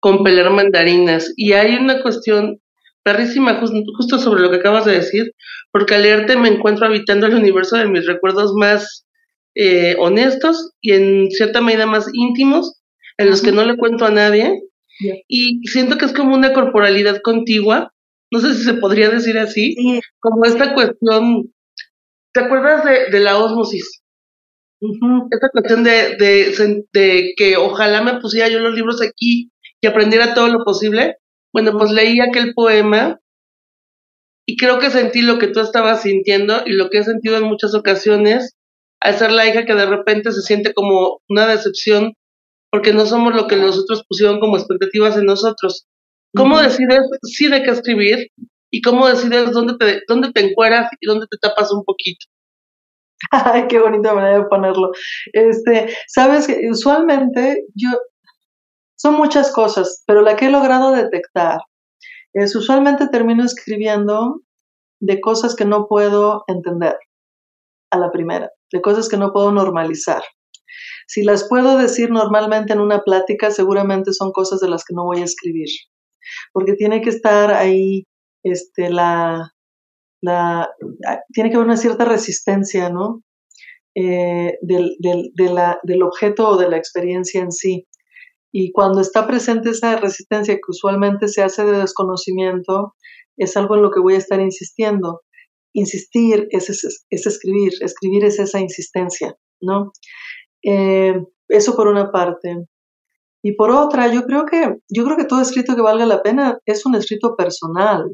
con 0.00 0.22
pelar 0.22 0.50
mandarinas, 0.50 1.32
y 1.36 1.52
hay 1.52 1.76
una 1.76 2.02
cuestión 2.02 2.60
perrísima 3.02 3.60
justo 3.96 4.18
sobre 4.18 4.42
lo 4.42 4.50
que 4.50 4.58
acabas 4.58 4.84
de 4.84 4.92
decir, 4.92 5.32
porque 5.70 5.94
al 5.94 6.02
leerte 6.02 6.36
me 6.36 6.48
encuentro 6.48 6.86
habitando 6.86 7.26
el 7.26 7.34
universo 7.34 7.76
de 7.76 7.88
mis 7.88 8.06
recuerdos 8.06 8.52
más 8.54 9.06
eh, 9.54 9.96
honestos 9.98 10.72
y 10.80 10.92
en 10.92 11.30
cierta 11.30 11.60
medida 11.60 11.86
más 11.86 12.06
íntimos, 12.12 12.80
en 13.18 13.30
los 13.30 13.42
que 13.42 13.52
no 13.52 13.64
le 13.64 13.76
cuento 13.76 14.04
a 14.04 14.10
nadie, 14.10 14.62
y 15.28 15.66
siento 15.66 15.98
que 15.98 16.04
es 16.04 16.12
como 16.12 16.34
una 16.34 16.52
corporalidad 16.52 17.20
contigua, 17.22 17.92
no 18.30 18.40
sé 18.40 18.54
si 18.54 18.62
se 18.62 18.74
podría 18.74 19.10
decir 19.10 19.38
así, 19.38 19.74
como 20.20 20.44
esta 20.44 20.74
cuestión, 20.74 21.52
¿te 22.32 22.40
acuerdas 22.40 22.84
de, 22.84 23.20
la 23.20 23.38
osmosis? 23.38 24.02
Esta 25.30 25.48
cuestión 25.50 25.84
de, 25.84 26.16
de, 26.16 26.84
de, 26.92 27.34
que 27.36 27.56
ojalá 27.56 28.02
me 28.02 28.20
pusiera 28.20 28.48
yo 28.48 28.58
los 28.58 28.74
libros 28.74 29.00
aquí 29.00 29.50
y 29.80 29.86
aprendiera 29.86 30.34
todo 30.34 30.48
lo 30.48 30.64
posible. 30.64 31.16
Bueno, 31.52 31.72
pues 31.78 31.90
leí 31.90 32.20
aquel 32.20 32.52
poema 32.54 33.20
y 34.46 34.56
creo 34.56 34.78
que 34.78 34.90
sentí 34.90 35.22
lo 35.22 35.38
que 35.38 35.48
tú 35.48 35.60
estabas 35.60 36.02
sintiendo 36.02 36.62
y 36.66 36.72
lo 36.72 36.90
que 36.90 36.98
he 36.98 37.04
sentido 37.04 37.36
en 37.36 37.44
muchas 37.44 37.74
ocasiones 37.74 38.56
al 39.00 39.16
ser 39.16 39.32
la 39.32 39.46
hija 39.46 39.64
que 39.64 39.74
de 39.74 39.86
repente 39.86 40.32
se 40.32 40.42
siente 40.42 40.72
como 40.72 41.20
una 41.28 41.46
decepción 41.46 42.14
porque 42.70 42.92
no 42.92 43.04
somos 43.04 43.34
lo 43.34 43.46
que 43.46 43.56
los 43.56 43.78
otros 43.78 44.04
pusieron 44.08 44.40
como 44.40 44.56
expectativas 44.56 45.16
en 45.16 45.26
nosotros. 45.26 45.86
¿Cómo 46.34 46.60
decides 46.60 47.00
sí 47.22 47.48
de 47.48 47.62
qué 47.62 47.70
escribir 47.70 48.28
y 48.72 48.80
cómo 48.80 49.06
decides 49.06 49.52
dónde 49.52 49.74
te, 49.78 50.00
dónde 50.08 50.32
te 50.32 50.40
encueras 50.40 50.90
y 51.00 51.06
dónde 51.06 51.26
te 51.30 51.36
tapas 51.36 51.70
un 51.72 51.84
poquito? 51.84 52.26
Ay, 53.30 53.66
qué 53.68 53.78
bonita 53.78 54.14
manera 54.14 54.38
de 54.38 54.46
ponerlo. 54.46 54.90
Este, 55.32 55.94
sabes 56.08 56.46
que 56.46 56.68
usualmente 56.70 57.66
yo 57.74 57.90
son 58.96 59.14
muchas 59.14 59.52
cosas, 59.52 60.02
pero 60.06 60.22
la 60.22 60.36
que 60.36 60.46
he 60.46 60.50
logrado 60.50 60.92
detectar 60.92 61.60
es 62.32 62.56
usualmente 62.56 63.08
termino 63.08 63.44
escribiendo 63.44 64.40
de 65.00 65.20
cosas 65.20 65.54
que 65.54 65.66
no 65.66 65.86
puedo 65.86 66.44
entender 66.46 66.96
a 67.90 67.98
la 67.98 68.10
primera, 68.10 68.50
de 68.72 68.80
cosas 68.80 69.08
que 69.08 69.18
no 69.18 69.32
puedo 69.32 69.52
normalizar. 69.52 70.22
Si 71.06 71.24
las 71.24 71.46
puedo 71.46 71.76
decir 71.76 72.10
normalmente 72.10 72.72
en 72.72 72.80
una 72.80 73.02
plática, 73.02 73.50
seguramente 73.50 74.14
son 74.14 74.32
cosas 74.32 74.60
de 74.60 74.70
las 74.70 74.82
que 74.84 74.94
no 74.94 75.04
voy 75.04 75.20
a 75.20 75.24
escribir, 75.24 75.68
porque 76.54 76.72
tiene 76.72 77.02
que 77.02 77.10
estar 77.10 77.52
ahí 77.52 78.06
este, 78.42 78.90
la, 78.90 79.52
la, 80.20 80.70
tiene 81.32 81.50
que 81.50 81.56
haber 81.56 81.66
una 81.66 81.76
cierta 81.76 82.04
resistencia, 82.04 82.90
¿no? 82.90 83.22
Eh, 83.94 84.58
del, 84.62 84.96
del, 85.00 85.32
de 85.34 85.52
la, 85.52 85.78
del 85.82 86.02
objeto 86.02 86.48
o 86.48 86.56
de 86.56 86.68
la 86.68 86.78
experiencia 86.78 87.42
en 87.42 87.52
sí. 87.52 87.86
Y 88.52 88.72
cuando 88.72 89.00
está 89.00 89.26
presente 89.26 89.70
esa 89.70 89.96
resistencia 89.96 90.54
que 90.54 90.60
usualmente 90.68 91.28
se 91.28 91.42
hace 91.42 91.64
de 91.64 91.78
desconocimiento, 91.78 92.94
es 93.36 93.56
algo 93.56 93.76
en 93.76 93.82
lo 93.82 93.90
que 93.90 94.00
voy 94.00 94.14
a 94.14 94.18
estar 94.18 94.40
insistiendo. 94.40 95.22
Insistir 95.74 96.48
es, 96.50 96.68
es, 96.68 97.04
es 97.08 97.26
escribir, 97.26 97.72
escribir 97.80 98.24
es 98.24 98.38
esa 98.38 98.60
insistencia, 98.60 99.34
¿no? 99.60 99.92
Eh, 100.62 101.14
eso 101.48 101.74
por 101.74 101.88
una 101.88 102.10
parte. 102.10 102.66
Y 103.42 103.56
por 103.56 103.70
otra, 103.70 104.12
yo 104.12 104.24
creo 104.24 104.44
que 104.46 104.76
yo 104.88 105.04
creo 105.04 105.16
que 105.16 105.24
todo 105.24 105.40
escrito 105.40 105.74
que 105.74 105.82
valga 105.82 106.06
la 106.06 106.22
pena 106.22 106.58
es 106.64 106.86
un 106.86 106.94
escrito 106.94 107.34
personal. 107.36 108.04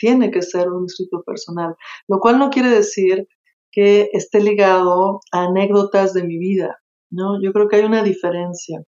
Tiene 0.00 0.30
que 0.30 0.42
ser 0.42 0.68
un 0.70 0.86
escrito 0.86 1.22
personal, 1.24 1.76
lo 2.08 2.18
cual 2.18 2.38
no 2.38 2.50
quiere 2.50 2.70
decir 2.70 3.28
que 3.70 4.08
esté 4.12 4.40
ligado 4.40 5.20
a 5.30 5.44
anécdotas 5.44 6.12
de 6.14 6.24
mi 6.24 6.38
vida, 6.38 6.78
¿no? 7.10 7.40
Yo 7.40 7.52
creo 7.52 7.68
que 7.68 7.76
hay 7.76 7.84
una 7.84 8.02
diferencia. 8.02 8.82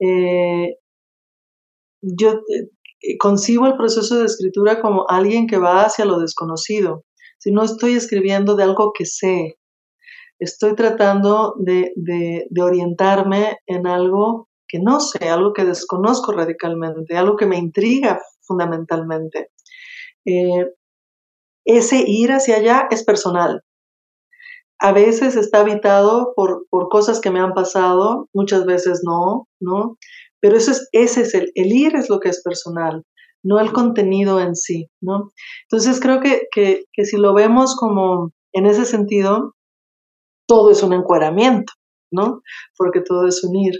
Eh, 0.00 0.76
yo 2.00 2.40
eh, 3.02 3.18
concibo 3.18 3.66
el 3.66 3.76
proceso 3.76 4.18
de 4.18 4.26
escritura 4.26 4.80
como 4.80 5.06
alguien 5.08 5.46
que 5.46 5.58
va 5.58 5.84
hacia 5.84 6.04
lo 6.04 6.18
desconocido. 6.20 7.04
Si 7.38 7.50
no 7.50 7.62
estoy 7.64 7.94
escribiendo 7.94 8.56
de 8.56 8.62
algo 8.62 8.92
que 8.96 9.04
sé, 9.04 9.58
estoy 10.38 10.74
tratando 10.74 11.54
de, 11.58 11.92
orientarme 12.60 13.58
en 13.66 13.86
algo 13.86 14.48
que 14.66 14.78
no 14.78 15.00
sé, 15.00 15.28
algo 15.28 15.52
que 15.52 15.64
desconozco 15.64 16.32
radicalmente, 16.32 17.16
algo 17.16 17.36
que 17.36 17.46
me 17.46 17.58
intriga 17.58 18.20
fundamentalmente. 18.42 19.50
Eh, 20.26 20.66
ese 21.66 22.04
ir 22.06 22.30
hacia 22.32 22.56
allá 22.56 22.88
es 22.90 23.04
personal. 23.04 23.62
A 24.78 24.92
veces 24.92 25.36
está 25.36 25.60
habitado 25.60 26.34
por, 26.36 26.66
cosas 26.90 27.20
que 27.20 27.30
me 27.30 27.40
han 27.40 27.54
pasado, 27.54 28.28
muchas 28.34 28.66
veces 28.66 29.02
no, 29.04 29.48
¿no? 29.60 29.96
Pero 30.40 30.56
eso 30.56 30.72
es, 30.72 30.88
ese 30.92 31.22
es 31.22 31.34
el, 31.34 31.50
el 31.54 31.72
ir 31.72 31.96
es 31.96 32.10
lo 32.10 32.20
que 32.20 32.28
es 32.28 32.42
personal, 32.42 33.02
no 33.42 33.60
el 33.60 33.72
contenido 33.72 34.40
en 34.40 34.54
sí, 34.54 34.88
¿no? 35.00 35.30
Entonces 35.70 36.00
creo 36.00 36.20
que, 36.20 36.48
que, 36.52 36.84
que 36.92 37.04
si 37.04 37.16
lo 37.16 37.32
vemos 37.34 37.76
como 37.76 38.32
en 38.52 38.66
ese 38.66 38.84
sentido, 38.84 39.54
todo 40.46 40.70
es 40.70 40.82
un 40.82 40.92
encueramiento, 40.92 41.72
¿no? 42.12 42.42
Porque 42.76 43.00
todo 43.00 43.26
es 43.26 43.42
unir. 43.44 43.74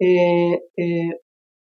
Eh, 0.00 0.60
eh, 0.76 1.20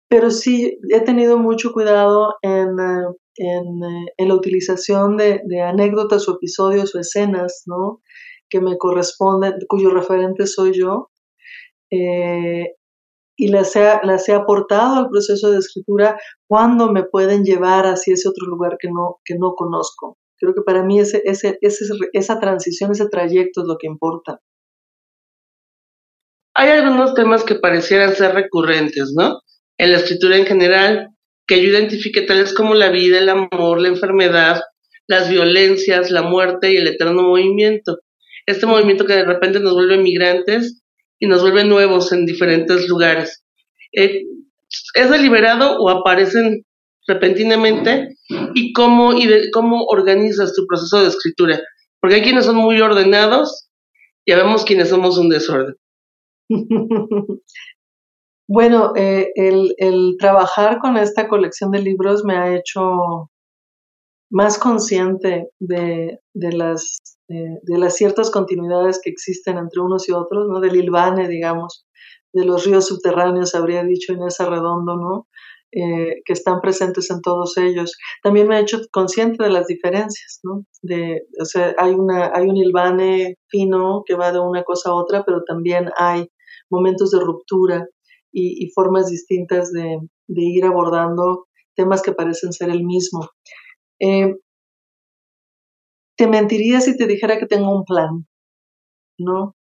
pero 0.09 0.31
sí 0.31 0.79
he 0.91 1.01
tenido 1.01 1.39
mucho 1.39 1.73
cuidado 1.73 2.35
en, 2.43 2.79
eh, 2.79 3.07
en, 3.37 3.81
la 4.29 4.35
utilización 4.35 5.17
de, 5.17 5.41
anécdotas 5.63 6.29
o 6.29 6.37
episodios 6.37 6.95
o 6.95 7.01
escenas, 7.01 7.63
¿no? 7.67 8.03
Que 8.49 8.61
me 8.61 8.77
corresponden, 8.79 9.55
cuyo 9.69 9.91
referente 9.91 10.47
soy 10.47 10.73
yo. 10.73 11.11
y 11.91 13.49
las 13.49 13.75
he, 13.77 14.01
las 14.05 14.29
he 14.29 14.35
aportado 14.35 14.97
al 14.97 15.09
proceso 15.09 15.51
de 15.51 15.59
escritura 15.59 16.19
cuando 16.47 16.93
me 16.93 17.05
pueden 17.05 17.45
llevar 17.45 17.87
hacia 17.87 18.15
ese 18.15 18.29
otro 18.29 18.47
lugar 18.47 18.77
que 18.79 18.89
no, 18.89 19.21
que 19.25 19.37
no 19.37 19.55
conozco. 19.55 20.19
Creo 20.39 20.55
que 20.55 20.63
para 20.63 20.83
mí 20.83 20.99
ese, 20.99 21.23
ese, 21.25 21.59
esa 22.13 22.41
transición, 22.41 22.91
ese 22.91 23.09
trayecto 23.09 23.63
es 23.63 23.67
lo 23.69 23.77
que 23.79 23.87
importa. 23.87 24.41
Hay 26.55 26.69
algunos 26.71 27.15
temas 27.15 27.45
que 27.45 27.55
parecieran 27.55 28.15
ser 28.15 28.35
recurrentes, 28.35 29.13
¿no? 29.17 29.41
En 29.79 29.93
la 29.93 29.99
escritura 29.99 30.37
en 30.37 30.47
general, 30.47 31.12
que 31.47 31.63
yo 31.63 31.71
identifique 31.71 32.23
tales 32.23 32.55
como 32.55 32.75
la 32.75 32.91
vida, 32.91 33.19
el 33.19 33.29
amor, 33.29 33.81
la 33.81 33.89
enfermedad, 33.89 34.63
las 35.07 35.29
violencias, 35.29 36.11
la 36.11 36.23
muerte 36.23 36.73
y 36.73 36.77
el 36.77 36.87
eterno 36.87 37.23
movimiento. 37.23 37.99
Este 38.47 38.67
movimiento 38.67 39.05
que 39.05 39.15
de 39.15 39.25
repente 39.25 39.61
nos 39.61 39.75
vuelve 39.75 39.99
migrantes 39.99 40.83
y 41.19 41.27
nos 41.27 41.43
vuelve 41.43 41.65
nuevos 41.65 42.13
en 42.13 42.27
diferentes 42.27 42.89
lugares. 42.89 43.45
Eh, 43.93 44.25
¿Es 44.95 45.11
deliberado 45.11 45.79
o 45.79 45.91
aparecen 45.91 46.65
repentinamente 47.07 48.17
y 48.55 48.73
cómo, 48.73 49.13
y 49.15 49.51
cómo 49.51 49.85
organizas 49.87 50.55
tu 50.55 50.67
proceso 50.67 51.03
de 51.03 51.09
escritura. 51.09 51.61
Porque 52.01 52.17
hay 52.17 52.23
quienes 52.23 52.47
son 52.47 52.57
muy 52.57 52.81
ordenados 52.81 53.69
y 54.25 54.35
vemos 54.35 54.65
quienes 54.65 54.89
somos 54.89 55.19
un 55.19 55.29
desorden. 55.29 55.75
bueno, 58.49 58.93
eh, 58.97 59.31
el, 59.37 60.17
trabajar 60.19 60.79
con 60.79 60.97
esta 60.97 61.29
colección 61.29 61.71
de 61.71 61.81
libros 61.81 62.25
me 62.25 62.37
ha 62.37 62.55
hecho 62.57 63.31
más 64.31 64.59
consciente 64.59 65.51
de, 65.61 66.19
las, 66.35 66.99
eh, 67.29 67.59
de 67.63 67.79
las 67.79 67.97
ciertas 67.97 68.31
continuidades 68.31 69.01
que 69.03 69.11
existen 69.11 69.59
entre 69.59 69.81
unos 69.81 70.09
y 70.09 70.13
otros, 70.13 70.49
¿no? 70.49 70.61
Del 70.61 70.77
Ilvane, 70.77 71.29
digamos, 71.29 71.87
de 72.33 72.45
los 72.45 72.65
ríos 72.65 72.87
subterráneos, 72.87 73.55
habría 73.55 73.85
dicho 73.85 74.13
Inés 74.13 74.41
Arredondo, 74.41 74.97
¿no? 74.97 75.27
Eh, 75.75 76.21
que 76.27 76.35
están 76.35 76.61
presentes 76.61 77.11
en 77.11 77.23
todos 77.23 77.57
ellos. 77.57 77.97
También 78.23 78.47
me 78.49 78.57
ha 78.57 78.61
hecho 78.61 78.79
consciente 78.91 79.43
de 79.43 79.51
las 79.51 79.67
diferencias, 79.67 80.41
¿no? 80.43 80.67
De, 80.83 81.23
o 81.41 81.47
sea, 81.47 81.75
hay, 81.79 81.93
una, 81.95 82.31
hay 82.35 82.47
un 82.47 82.57
hilvane 82.57 83.37
fino 83.49 84.03
que 84.05 84.15
va 84.15 84.33
de 84.33 84.39
una 84.39 84.65
cosa 84.65 84.91
a 84.91 84.95
otra, 84.95 85.25
pero 85.25 85.43
también 85.47 85.91
hay 85.97 86.29
momentos 86.71 87.11
de 87.11 87.21
ruptura 87.21 87.87
y, 88.33 88.71
formas 88.71 89.09
distintas 89.09 89.73
de, 89.73 89.99
ir 90.29 90.65
abordando 90.65 91.47
temas 91.75 92.03
que 92.03 92.13
parecen 92.13 92.53
ser 92.53 92.71
el 92.71 92.85
mismo. 92.85 93.29
Eh, 94.01 94.35
te 96.17 96.27
mentiría 96.27 96.81
si 96.81 96.97
te 96.97 97.07
dijera 97.07 97.39
que 97.39 97.47
tengo 97.47 97.75
un 97.75 97.85
plan, 97.85 98.27
¿no? 99.19 99.57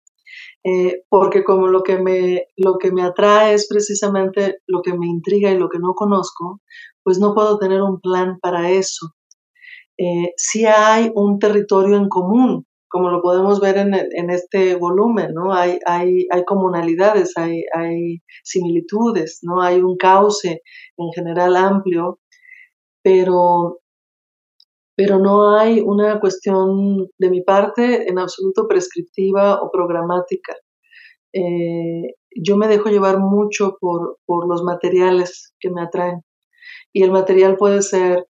Eh, 0.64 1.04
porque 1.10 1.44
como 1.44 1.68
lo 1.68 1.84
que, 1.84 1.98
me, 1.98 2.48
lo 2.56 2.78
que 2.78 2.92
me 2.92 3.04
atrae 3.04 3.54
es 3.54 3.68
precisamente 3.68 4.60
lo 4.68 4.82
que 4.82 4.98
me 4.98 5.08
intriga 5.08 5.52
y 5.52 5.58
lo 5.58 5.70
que 5.70 5.80
no 5.80 5.94
conozco, 5.94 6.62
pues 7.04 7.20
no 7.20 7.34
puedo 7.34 7.58
tener 7.58 7.82
un 7.82 8.00
plan 8.00 8.38
para 8.40 8.70
eso. 8.72 9.14
Eh, 9.98 10.34
si 10.38 10.66
hay 10.66 11.12
un 11.16 11.40
territorio 11.40 11.98
en 11.98 12.10
común, 12.10 12.66
como 12.92 13.10
lo 13.10 13.22
podemos 13.22 13.62
ver 13.62 13.78
en, 13.78 13.94
en 13.94 14.30
este 14.30 14.76
volumen, 14.76 15.34
¿no? 15.34 15.54
Hay, 15.54 15.80
hay, 15.86 16.28
hay 16.30 16.44
comunalidades, 16.44 17.38
hay, 17.38 17.64
hay, 17.74 18.22
similitudes, 18.44 19.40
¿no? 19.44 19.62
Hay 19.62 19.82
un 19.82 19.96
cauce 19.96 20.62
en 20.98 21.12
general 21.16 21.56
amplio, 21.56 22.20
pero, 23.02 23.80
pero 24.96 25.20
no 25.20 25.58
hay 25.58 25.80
una 25.80 26.20
cuestión 26.20 27.08
de 27.18 27.30
mi 27.30 27.42
parte 27.42 28.10
en 28.10 28.20
absoluto 28.20 28.68
prescriptiva 28.68 29.62
o 29.62 29.72
programática. 29.72 30.56
Eh, 31.34 32.16
yo 32.36 32.58
me 32.58 32.68
dejo 32.68 32.90
llevar 32.90 33.20
mucho 33.20 33.78
por, 33.80 34.18
por 34.26 34.50
los 34.50 34.64
materiales 34.64 35.54
que 35.62 35.70
me 35.70 35.82
atraen. 35.82 36.24
Y 36.94 37.04
el 37.04 37.12
material 37.12 37.56
puede 37.56 37.82
ser 37.82 38.26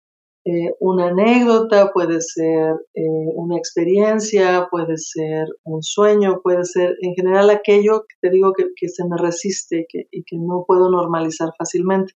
eh, 0.46 0.72
una 0.80 1.08
anécdota, 1.08 1.90
puede 1.92 2.20
ser 2.22 2.74
eh, 2.94 3.02
una 3.34 3.58
experiencia, 3.58 4.68
puede 4.70 4.96
ser 4.96 5.46
un 5.64 5.82
sueño, 5.82 6.40
puede 6.42 6.64
ser 6.64 6.96
en 7.02 7.14
general 7.14 7.50
aquello 7.50 8.04
que 8.08 8.16
te 8.22 8.30
digo 8.30 8.52
que, 8.56 8.88
se 8.88 9.04
me 9.06 9.18
resiste 9.18 9.86
y 10.10 10.22
que 10.24 10.36
no 10.38 10.64
puedo 10.66 10.90
normalizar 10.90 11.50
fácilmente. 11.58 12.14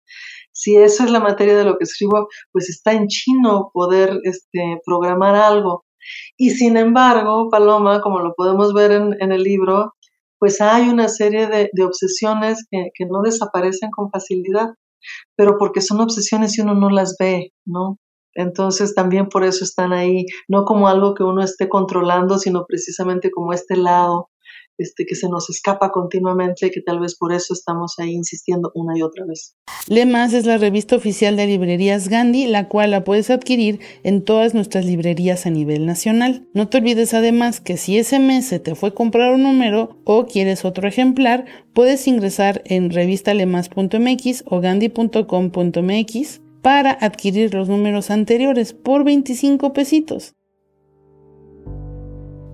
Si 0.53 0.77
esa 0.77 1.05
es 1.05 1.11
la 1.11 1.19
materia 1.19 1.57
de 1.57 1.65
lo 1.65 1.77
que 1.79 1.85
escribo, 1.85 2.29
pues 2.53 2.71
está 2.71 2.93
en 2.93 3.09
chino 3.09 3.71
poder 3.75 4.21
este, 4.23 4.81
programar 4.85 5.35
algo. 5.35 5.85
Y 6.37 6.51
sin 6.51 6.77
embargo, 6.77 7.49
Paloma, 7.51 8.01
como 8.03 8.21
lo 8.21 8.35
podemos 8.35 8.73
ver 8.73 8.93
en, 8.93 9.33
el 9.33 9.43
libro, 9.43 9.95
pues 10.39 10.61
hay 10.61 10.89
una 10.89 11.09
serie 11.09 11.49
de, 11.49 11.71
obsesiones 11.85 12.67
que, 12.71 12.91
que 12.95 13.07
no 13.07 13.23
desaparecen 13.23 13.91
con 13.91 14.11
facilidad 14.11 14.75
pero 15.37 15.57
porque 15.59 15.81
son 15.81 16.01
obsesiones 16.01 16.57
y 16.57 16.61
uno 16.63 16.75
no 16.75 16.91
las 16.91 17.17
ve, 17.19 17.53
¿no? 17.65 17.99
Entonces 18.35 18.95
también 18.95 19.29
por 19.29 19.45
eso 19.45 19.65
están 19.65 19.93
ahí, 19.93 20.27
no 20.49 20.65
como 20.65 20.89
algo 20.89 21.15
que 21.15 21.23
uno 21.23 21.43
esté 21.43 21.69
controlando, 21.69 22.39
sino 22.39 22.65
precisamente 22.67 23.31
como 23.31 23.53
este 23.53 23.77
lado 23.77 24.31
este, 24.79 25.05
que 25.07 25.15
se 25.15 25.29
nos 25.29 25.51
escapa 25.51 25.91
continuamente 25.91 26.67
y 26.67 26.71
que 26.71 26.81
tal 26.81 26.99
vez 26.99 27.17
por 27.17 27.33
eso 27.33 27.53
estamos 27.53 27.99
ahí 27.99 28.13
insistiendo 28.13 28.73
una 28.75 28.97
y 28.97 29.03
otra 29.03 29.25
vez. 29.27 29.55
Lemas 29.87 30.33
es 30.33 30.47
la 30.47 30.59
revista 30.59 30.97
oficial 30.97 31.37
de 31.37 31.47
librerías 31.47 32.09
Gandhi, 32.09 32.47
la 32.47 32.69
cual 32.69 32.91
la 32.91 33.05
puedes 33.05 33.31
adquirir 33.31 33.81
en 34.03 34.25
todas 34.25 34.55
nuestras 34.55 34.85
librerías 34.85 35.47
a 35.47 35.51
nivel 35.51 35.87
nacional. 35.87 36.49
No 36.55 36.69
te 36.69 36.79
olvides 36.79 37.15
además 37.15 37.61
que 37.61 37.77
si 37.77 37.99
ese 37.99 38.19
mes 38.19 38.47
se 38.47 38.61
te 38.61 38.75
fue 38.75 38.95
comprar 38.95 39.35
un 39.35 39.43
número 39.43 39.97
o 40.05 40.27
quieres 40.27 40.65
otro 40.65 40.89
ejemplar, 40.89 41.45
puedes 41.75 42.09
ingresar 42.09 42.63
en 42.65 42.91
revistalemas.mx 42.91 44.45
o 44.47 44.61
gandhi.com.mx 44.61 46.42
para 46.63 46.93
adquirir 46.93 47.53
los 47.53 47.69
números 47.69 48.11
anteriores 48.11 48.73
por 48.73 49.05
25 49.05 49.73
pesitos. 49.73 50.35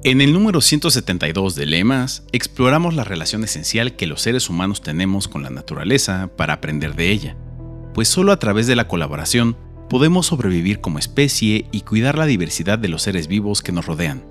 En 0.05 0.21
el 0.21 0.33
número 0.33 0.61
172 0.61 1.55
de 1.55 1.67
Lemas, 1.67 2.25
exploramos 2.33 2.95
la 2.95 3.05
relación 3.05 3.45
esencial 3.45 3.97
que 3.97 4.07
los 4.07 4.23
seres 4.23 4.49
humanos 4.49 4.81
tenemos 4.81 5.29
con 5.29 5.43
la 5.43 5.51
naturaleza 5.51 6.31
para 6.37 6.55
aprender 6.55 6.95
de 6.95 7.11
ella, 7.11 7.37
pues 7.95 8.09
solo 8.09 8.33
a 8.33 8.39
través 8.39 8.67
de 8.67 8.77
la 8.77 8.89
colaboración 8.89 9.57
podemos 9.91 10.27
sobrevivir 10.27 10.81
como 10.81 10.99
especie 10.99 11.67
y 11.73 11.81
cuidar 11.81 12.17
la 12.17 12.27
diversidad 12.27 12.79
de 12.79 12.89
los 12.89 13.03
seres 13.03 13.27
vivos 13.27 13.61
que 13.61 13.73
nos 13.73 13.87
rodean. 13.87 14.23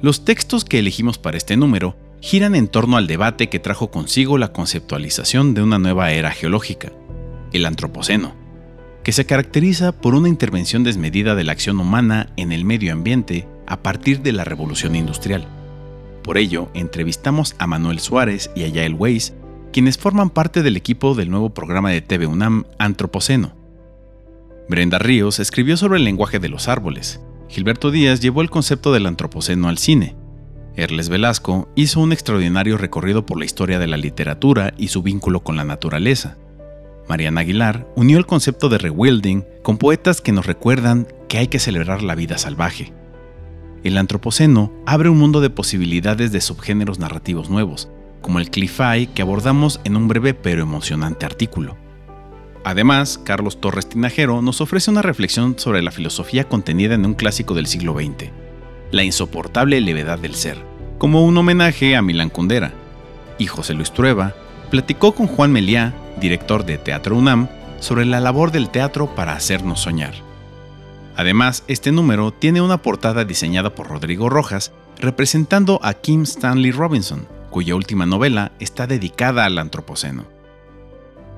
Los 0.00 0.24
textos 0.24 0.64
que 0.64 0.78
elegimos 0.78 1.18
para 1.18 1.36
este 1.36 1.56
número 1.56 1.96
giran 2.20 2.54
en 2.54 2.66
torno 2.66 2.96
al 2.96 3.06
debate 3.06 3.48
que 3.48 3.58
trajo 3.58 3.90
consigo 3.90 4.38
la 4.38 4.52
conceptualización 4.52 5.54
de 5.54 5.62
una 5.62 5.78
nueva 5.78 6.12
era 6.12 6.30
geológica, 6.30 6.92
el 7.52 7.66
Antropoceno, 7.66 8.41
que 9.04 9.12
se 9.12 9.26
caracteriza 9.26 9.92
por 9.92 10.14
una 10.14 10.28
intervención 10.28 10.84
desmedida 10.84 11.34
de 11.34 11.44
la 11.44 11.52
acción 11.52 11.80
humana 11.80 12.32
en 12.36 12.52
el 12.52 12.64
medio 12.64 12.92
ambiente 12.92 13.48
a 13.66 13.82
partir 13.82 14.22
de 14.22 14.32
la 14.32 14.44
revolución 14.44 14.94
industrial. 14.94 15.46
Por 16.22 16.38
ello, 16.38 16.68
entrevistamos 16.74 17.56
a 17.58 17.66
Manuel 17.66 17.98
Suárez 17.98 18.50
y 18.54 18.62
a 18.62 18.68
Yael 18.68 18.94
Weiss, 18.94 19.34
quienes 19.72 19.98
forman 19.98 20.30
parte 20.30 20.62
del 20.62 20.76
equipo 20.76 21.14
del 21.14 21.30
nuevo 21.30 21.50
programa 21.50 21.90
de 21.90 22.00
TV 22.00 22.26
UNAM 22.26 22.64
Antropoceno. 22.78 23.56
Brenda 24.68 24.98
Ríos 24.98 25.40
escribió 25.40 25.76
sobre 25.76 25.98
el 25.98 26.04
lenguaje 26.04 26.38
de 26.38 26.48
los 26.48 26.68
árboles. 26.68 27.20
Gilberto 27.48 27.90
Díaz 27.90 28.20
llevó 28.20 28.42
el 28.42 28.50
concepto 28.50 28.92
del 28.92 29.06
antropoceno 29.06 29.68
al 29.68 29.78
cine. 29.78 30.14
Erles 30.76 31.08
Velasco 31.08 31.68
hizo 31.74 32.00
un 32.00 32.12
extraordinario 32.12 32.78
recorrido 32.78 33.26
por 33.26 33.38
la 33.38 33.44
historia 33.44 33.78
de 33.78 33.88
la 33.88 33.96
literatura 33.96 34.72
y 34.78 34.88
su 34.88 35.02
vínculo 35.02 35.40
con 35.40 35.56
la 35.56 35.64
naturaleza. 35.64 36.38
Mariana 37.12 37.42
Aguilar 37.42 37.86
unió 37.94 38.16
el 38.16 38.24
concepto 38.24 38.70
de 38.70 38.78
rewilding 38.78 39.44
con 39.62 39.76
poetas 39.76 40.22
que 40.22 40.32
nos 40.32 40.46
recuerdan 40.46 41.06
que 41.28 41.36
hay 41.36 41.48
que 41.48 41.58
celebrar 41.58 42.02
la 42.02 42.14
vida 42.14 42.38
salvaje. 42.38 42.94
El 43.84 43.98
antropoceno 43.98 44.72
abre 44.86 45.10
un 45.10 45.18
mundo 45.18 45.42
de 45.42 45.50
posibilidades 45.50 46.32
de 46.32 46.40
subgéneros 46.40 46.98
narrativos 46.98 47.50
nuevos, 47.50 47.90
como 48.22 48.38
el 48.38 48.48
cliffy 48.48 49.08
que 49.08 49.20
abordamos 49.20 49.78
en 49.84 49.96
un 49.96 50.08
breve 50.08 50.32
pero 50.32 50.62
emocionante 50.62 51.26
artículo. 51.26 51.76
Además, 52.64 53.20
Carlos 53.22 53.60
Torres 53.60 53.90
Tinajero 53.90 54.40
nos 54.40 54.62
ofrece 54.62 54.90
una 54.90 55.02
reflexión 55.02 55.58
sobre 55.58 55.82
la 55.82 55.90
filosofía 55.90 56.48
contenida 56.48 56.94
en 56.94 57.04
un 57.04 57.12
clásico 57.12 57.52
del 57.52 57.66
siglo 57.66 57.92
XX, 57.92 58.30
La 58.90 59.04
insoportable 59.04 59.82
levedad 59.82 60.18
del 60.18 60.34
ser, 60.34 60.56
como 60.96 61.26
un 61.26 61.36
homenaje 61.36 61.94
a 61.94 62.00
Milán 62.00 62.30
Kundera. 62.30 62.72
Y 63.36 63.48
José 63.48 63.74
Luis 63.74 63.92
Trueba 63.92 64.34
platicó 64.70 65.14
con 65.14 65.26
Juan 65.26 65.52
Meliá, 65.52 65.92
director 66.22 66.64
de 66.64 66.78
Teatro 66.78 67.18
UNAM, 67.18 67.48
sobre 67.80 68.06
la 68.06 68.20
labor 68.20 68.52
del 68.52 68.70
teatro 68.70 69.14
para 69.14 69.34
hacernos 69.34 69.80
soñar. 69.80 70.14
Además, 71.16 71.64
este 71.68 71.92
número 71.92 72.32
tiene 72.32 72.62
una 72.62 72.78
portada 72.78 73.26
diseñada 73.26 73.74
por 73.74 73.88
Rodrigo 73.88 74.30
Rojas, 74.30 74.72
representando 74.98 75.78
a 75.82 75.94
Kim 75.94 76.22
Stanley 76.22 76.70
Robinson, 76.70 77.26
cuya 77.50 77.74
última 77.74 78.06
novela 78.06 78.52
está 78.60 78.86
dedicada 78.86 79.44
al 79.44 79.58
antropoceno. 79.58 80.24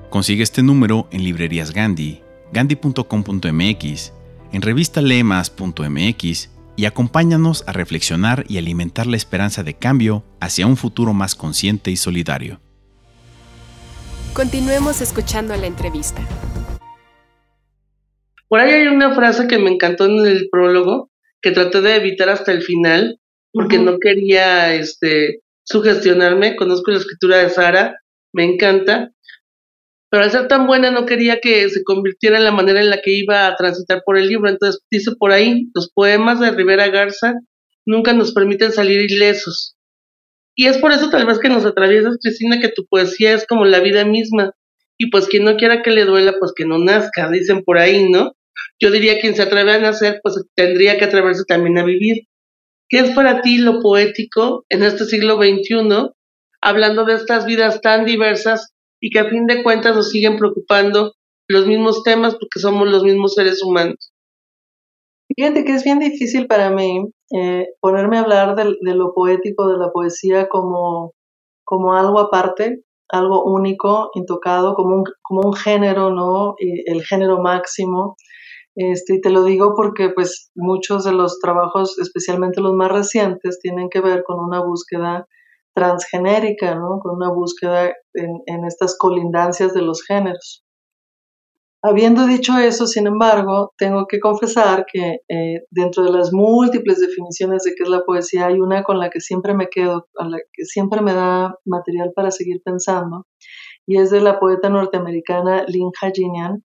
Consigue 0.09 0.43
este 0.43 0.63
número 0.63 1.07
en 1.11 1.23
librerías 1.23 1.71
Gandhi, 1.71 2.21
gandhi.com.mx, 2.53 4.13
en 4.53 4.61
revistalemas.mx 4.61 6.49
y 6.77 6.85
acompáñanos 6.85 7.63
a 7.67 7.73
reflexionar 7.73 8.45
y 8.47 8.57
alimentar 8.57 9.07
la 9.07 9.17
esperanza 9.17 9.63
de 9.63 9.73
cambio 9.73 10.23
hacia 10.39 10.67
un 10.67 10.77
futuro 10.77 11.13
más 11.13 11.35
consciente 11.35 11.91
y 11.91 11.97
solidario. 11.97 12.59
Continuemos 14.35 14.99
escuchando 14.99 15.55
la 15.55 15.65
entrevista. 15.65 16.21
Por 18.49 18.59
ahí 18.59 18.73
hay 18.73 18.87
una 18.87 19.15
frase 19.15 19.47
que 19.47 19.57
me 19.59 19.71
encantó 19.71 20.07
en 20.07 20.25
el 20.25 20.49
prólogo, 20.51 21.09
que 21.41 21.51
traté 21.51 21.79
de 21.79 21.95
evitar 21.95 22.27
hasta 22.27 22.51
el 22.51 22.61
final, 22.61 23.17
porque 23.53 23.77
no 23.77 23.97
quería 23.97 24.75
este, 24.75 25.39
sugestionarme. 25.63 26.57
Conozco 26.57 26.91
la 26.91 26.97
escritura 26.97 27.37
de 27.37 27.49
Sara, 27.49 27.95
me 28.33 28.43
encanta, 28.43 29.13
pero 30.09 30.23
al 30.23 30.31
ser 30.31 30.49
tan 30.49 30.67
buena 30.67 30.91
no 30.91 31.05
quería 31.05 31.39
que 31.39 31.69
se 31.69 31.85
convirtiera 31.85 32.37
en 32.37 32.43
la 32.43 32.51
manera 32.51 32.81
en 32.81 32.89
la 32.89 33.01
que 33.01 33.11
iba 33.11 33.47
a 33.47 33.55
transitar 33.55 34.03
por 34.05 34.17
el 34.17 34.27
libro. 34.27 34.49
Entonces 34.49 34.81
dice 34.91 35.11
por 35.17 35.31
ahí, 35.31 35.69
los 35.73 35.89
poemas 35.93 36.41
de 36.41 36.51
Rivera 36.51 36.89
Garza 36.89 37.35
nunca 37.85 38.11
nos 38.11 38.33
permiten 38.33 38.73
salir 38.73 38.99
ilesos. 39.09 39.74
Y 40.55 40.67
es 40.67 40.77
por 40.77 40.93
eso 40.93 41.09
tal 41.09 41.25
vez 41.25 41.39
que 41.39 41.49
nos 41.49 41.65
atraviesas, 41.65 42.17
Cristina, 42.21 42.59
que 42.59 42.69
tu 42.69 42.85
poesía 42.85 43.33
es 43.33 43.45
como 43.45 43.65
la 43.65 43.81
vida 43.81 44.05
misma. 44.05 44.53
Y 44.97 45.09
pues 45.09 45.27
quien 45.27 45.43
no 45.43 45.57
quiera 45.57 45.81
que 45.81 45.91
le 45.91 46.05
duela, 46.05 46.35
pues 46.39 46.53
que 46.55 46.65
no 46.65 46.79
nazca, 46.79 47.29
dicen 47.29 47.63
por 47.63 47.77
ahí, 47.77 48.09
¿no? 48.09 48.31
Yo 48.79 48.91
diría 48.91 49.19
quien 49.19 49.35
se 49.35 49.41
atreve 49.41 49.73
a 49.73 49.79
nacer, 49.79 50.21
pues 50.23 50.41
tendría 50.55 50.97
que 50.97 51.05
atreverse 51.05 51.43
también 51.45 51.77
a 51.77 51.83
vivir. 51.83 52.27
¿Qué 52.87 52.99
es 52.99 53.11
para 53.11 53.41
ti 53.41 53.57
lo 53.57 53.81
poético 53.81 54.65
en 54.69 54.83
este 54.83 55.05
siglo 55.05 55.35
XXI, 55.35 56.11
hablando 56.61 57.03
de 57.03 57.15
estas 57.15 57.45
vidas 57.45 57.81
tan 57.81 58.05
diversas 58.05 58.73
y 59.01 59.09
que 59.09 59.19
a 59.19 59.29
fin 59.29 59.47
de 59.47 59.63
cuentas 59.63 59.95
nos 59.95 60.09
siguen 60.09 60.37
preocupando 60.37 61.15
los 61.47 61.67
mismos 61.67 62.03
temas 62.03 62.35
porque 62.35 62.59
somos 62.59 62.87
los 62.87 63.03
mismos 63.03 63.33
seres 63.33 63.61
humanos? 63.61 64.13
Fíjate 65.35 65.65
que 65.65 65.73
es 65.73 65.83
bien 65.83 65.99
difícil 65.99 66.47
para 66.47 66.69
mí 66.69 67.11
eh, 67.31 67.67
ponerme 67.79 68.17
a 68.17 68.21
hablar 68.21 68.55
de, 68.55 68.75
lo 68.93 69.13
poético, 69.13 69.67
de 69.67 69.77
la 69.77 69.91
poesía 69.91 70.47
como, 70.49 71.13
como 71.63 71.93
algo 71.93 72.19
aparte, 72.19 72.83
algo 73.09 73.43
único, 73.43 74.09
intocado, 74.13 74.75
como 74.75 74.97
un, 74.97 75.03
como 75.21 75.41
un 75.41 75.53
género, 75.53 76.11
¿no? 76.11 76.55
el 76.59 77.03
género 77.03 77.39
máximo. 77.39 78.15
Este, 78.75 79.15
y 79.15 79.21
te 79.21 79.29
lo 79.29 79.43
digo 79.43 79.73
porque 79.75 80.09
pues 80.09 80.51
muchos 80.55 81.05
de 81.05 81.13
los 81.13 81.39
trabajos, 81.39 81.97
especialmente 81.99 82.61
los 82.61 82.73
más 82.73 82.91
recientes, 82.91 83.59
tienen 83.61 83.89
que 83.89 84.01
ver 84.01 84.23
con 84.23 84.39
una 84.39 84.61
búsqueda 84.61 85.27
transgenérica, 85.73 86.75
¿no? 86.75 86.99
Con 86.99 87.15
una 87.15 87.31
búsqueda 87.31 87.93
en 88.13 88.65
estas 88.65 88.97
colindancias 88.97 89.73
de 89.73 89.81
los 89.81 90.03
géneros. 90.03 90.64
Habiendo 91.87 92.25
dicho 92.25 92.57
eso, 92.57 92.87
sin 92.87 93.05
embargo, 93.05 93.71
tengo 93.77 94.07
que 94.07 94.19
confesar 94.19 94.87
que 94.91 95.19
eh, 95.29 95.65
dentro 95.69 96.03
de 96.03 96.11
las 96.11 96.33
múltiples 96.33 96.99
definiciones 96.99 97.61
de 97.61 97.75
qué 97.75 97.83
es 97.83 97.89
la 97.89 98.03
poesía, 98.03 98.47
hay 98.47 98.59
una 98.59 98.81
con 98.81 98.97
la 98.97 99.11
que 99.11 99.19
siempre 99.19 99.53
me 99.53 99.67
quedo, 99.67 100.07
a 100.17 100.27
la 100.27 100.39
que 100.51 100.65
siempre 100.65 101.01
me 101.01 101.13
da 101.13 101.53
material 101.63 102.11
para 102.15 102.31
seguir 102.31 102.59
pensando, 102.65 103.27
y 103.85 103.99
es 103.99 104.09
de 104.09 104.19
la 104.19 104.39
poeta 104.39 104.67
norteamericana 104.67 105.63
Lynn 105.67 105.91
Hajinian, 106.01 106.63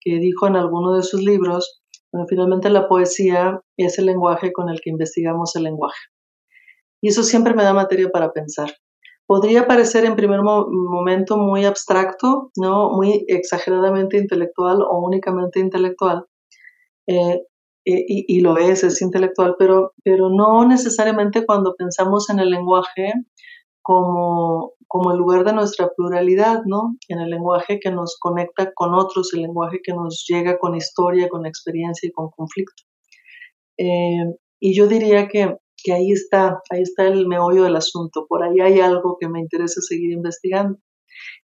que 0.00 0.20
dijo 0.20 0.46
en 0.46 0.54
alguno 0.54 0.94
de 0.94 1.02
sus 1.02 1.20
libros, 1.20 1.82
bueno, 2.12 2.28
finalmente 2.28 2.70
la 2.70 2.86
poesía 2.86 3.60
es 3.76 3.98
el 3.98 4.06
lenguaje 4.06 4.52
con 4.52 4.68
el 4.68 4.80
que 4.80 4.90
investigamos 4.90 5.56
el 5.56 5.64
lenguaje. 5.64 5.98
Y 7.02 7.08
eso 7.08 7.24
siempre 7.24 7.52
me 7.54 7.64
da 7.64 7.74
materia 7.74 8.10
para 8.10 8.30
pensar. 8.32 8.70
Podría 9.32 9.66
parecer 9.66 10.04
en 10.04 10.14
primer 10.14 10.42
momento 10.42 11.38
muy 11.38 11.64
abstracto, 11.64 12.50
¿no? 12.54 12.90
muy 12.90 13.24
exageradamente 13.28 14.18
intelectual 14.18 14.82
o 14.82 14.98
únicamente 14.98 15.58
intelectual, 15.58 16.26
eh, 17.06 17.40
y, 17.82 18.26
y, 18.28 18.40
lo 18.42 18.58
es, 18.58 18.84
es 18.84 19.00
intelectual, 19.00 19.56
pero, 19.58 19.94
pero 20.04 20.28
no 20.28 20.68
necesariamente 20.68 21.46
cuando 21.46 21.74
pensamos 21.74 22.28
en 22.28 22.40
el 22.40 22.50
lenguaje 22.50 23.14
como, 23.80 24.74
como 24.86 25.12
el 25.12 25.16
lugar 25.16 25.44
de 25.46 25.54
nuestra 25.54 25.88
pluralidad, 25.96 26.64
¿no? 26.66 26.98
En 27.08 27.18
el 27.18 27.30
lenguaje 27.30 27.80
que 27.80 27.90
nos 27.90 28.18
conecta 28.20 28.74
con 28.74 28.92
otros, 28.92 29.32
el 29.32 29.40
lenguaje 29.40 29.80
que 29.82 29.94
nos 29.94 30.26
llega 30.28 30.58
con 30.58 30.74
historia, 30.74 31.30
con 31.30 31.46
experiencia 31.46 32.06
y 32.06 32.12
con 32.12 32.28
conflicto. 32.36 32.82
Eh, 33.78 34.26
y 34.60 34.76
yo 34.76 34.88
diría 34.88 35.26
que, 35.26 35.56
que, 35.82 35.92
ahí 35.92 36.12
está, 36.12 36.60
ahí 36.70 36.82
está 36.82 37.06
el 37.06 37.26
meollo 37.26 37.64
del 37.64 37.76
asunto, 37.76 38.26
por 38.28 38.42
ahí 38.42 38.60
hay 38.60 38.80
algo 38.80 39.16
que 39.20 39.28
me 39.28 39.40
interesa 39.40 39.80
seguir 39.80 40.12
investigando. 40.12 40.78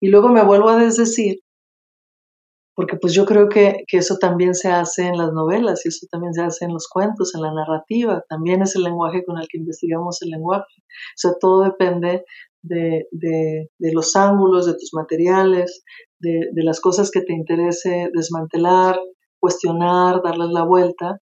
Y 0.00 0.08
luego 0.08 0.28
me 0.28 0.44
vuelvo 0.44 0.70
a 0.70 0.76
desdecir 0.76 1.40
porque 2.80 2.96
pues 2.96 3.12
yo 3.12 3.26
creo 3.26 3.50
que, 3.50 3.84
que, 3.86 3.98
eso 3.98 4.16
también 4.18 4.54
se 4.54 4.68
hace 4.68 5.06
en 5.06 5.18
las 5.18 5.34
novelas 5.34 5.84
y 5.84 5.88
eso 5.88 6.06
también 6.10 6.32
se 6.32 6.40
hace 6.40 6.64
en 6.64 6.72
los 6.72 6.88
cuentos, 6.88 7.34
en 7.34 7.42
la 7.42 7.52
narrativa, 7.52 8.24
también 8.26 8.62
es 8.62 8.74
el 8.74 8.84
lenguaje 8.84 9.22
con 9.22 9.38
el 9.38 9.46
que 9.48 9.58
investigamos 9.58 10.22
el 10.22 10.30
lenguaje. 10.30 10.64
O 10.64 11.16
sea, 11.16 11.32
todo 11.38 11.64
depende 11.64 12.24
de, 12.62 13.06
de, 13.10 13.92
los 13.92 14.16
ángulos, 14.16 14.64
de 14.64 14.72
tus 14.72 14.94
materiales, 14.94 15.84
de, 16.20 16.48
de, 16.52 16.64
las 16.64 16.80
cosas 16.80 17.10
que 17.10 17.20
te 17.20 17.34
interese 17.34 18.08
desmantelar, 18.14 18.98
cuestionar, 19.38 20.22
darles 20.22 20.48
la 20.48 20.64
vuelta. 20.64 21.18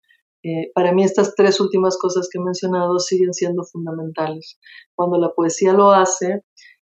Eh, 0.44 0.72
para 0.76 0.92
mí 0.92 1.04
estas 1.04 1.36
tres 1.36 1.62
últimas 1.62 1.98
cosas 1.98 2.28
que 2.30 2.38
he 2.38 2.44
mencionado 2.44 3.00
siguen 3.00 3.34
siendo 3.34 3.64
fundamentales. 3.64 4.60
Cuando 4.94 5.18
la 5.18 5.30
poesía 5.30 5.72
lo 5.74 5.92
hace, 5.92 6.44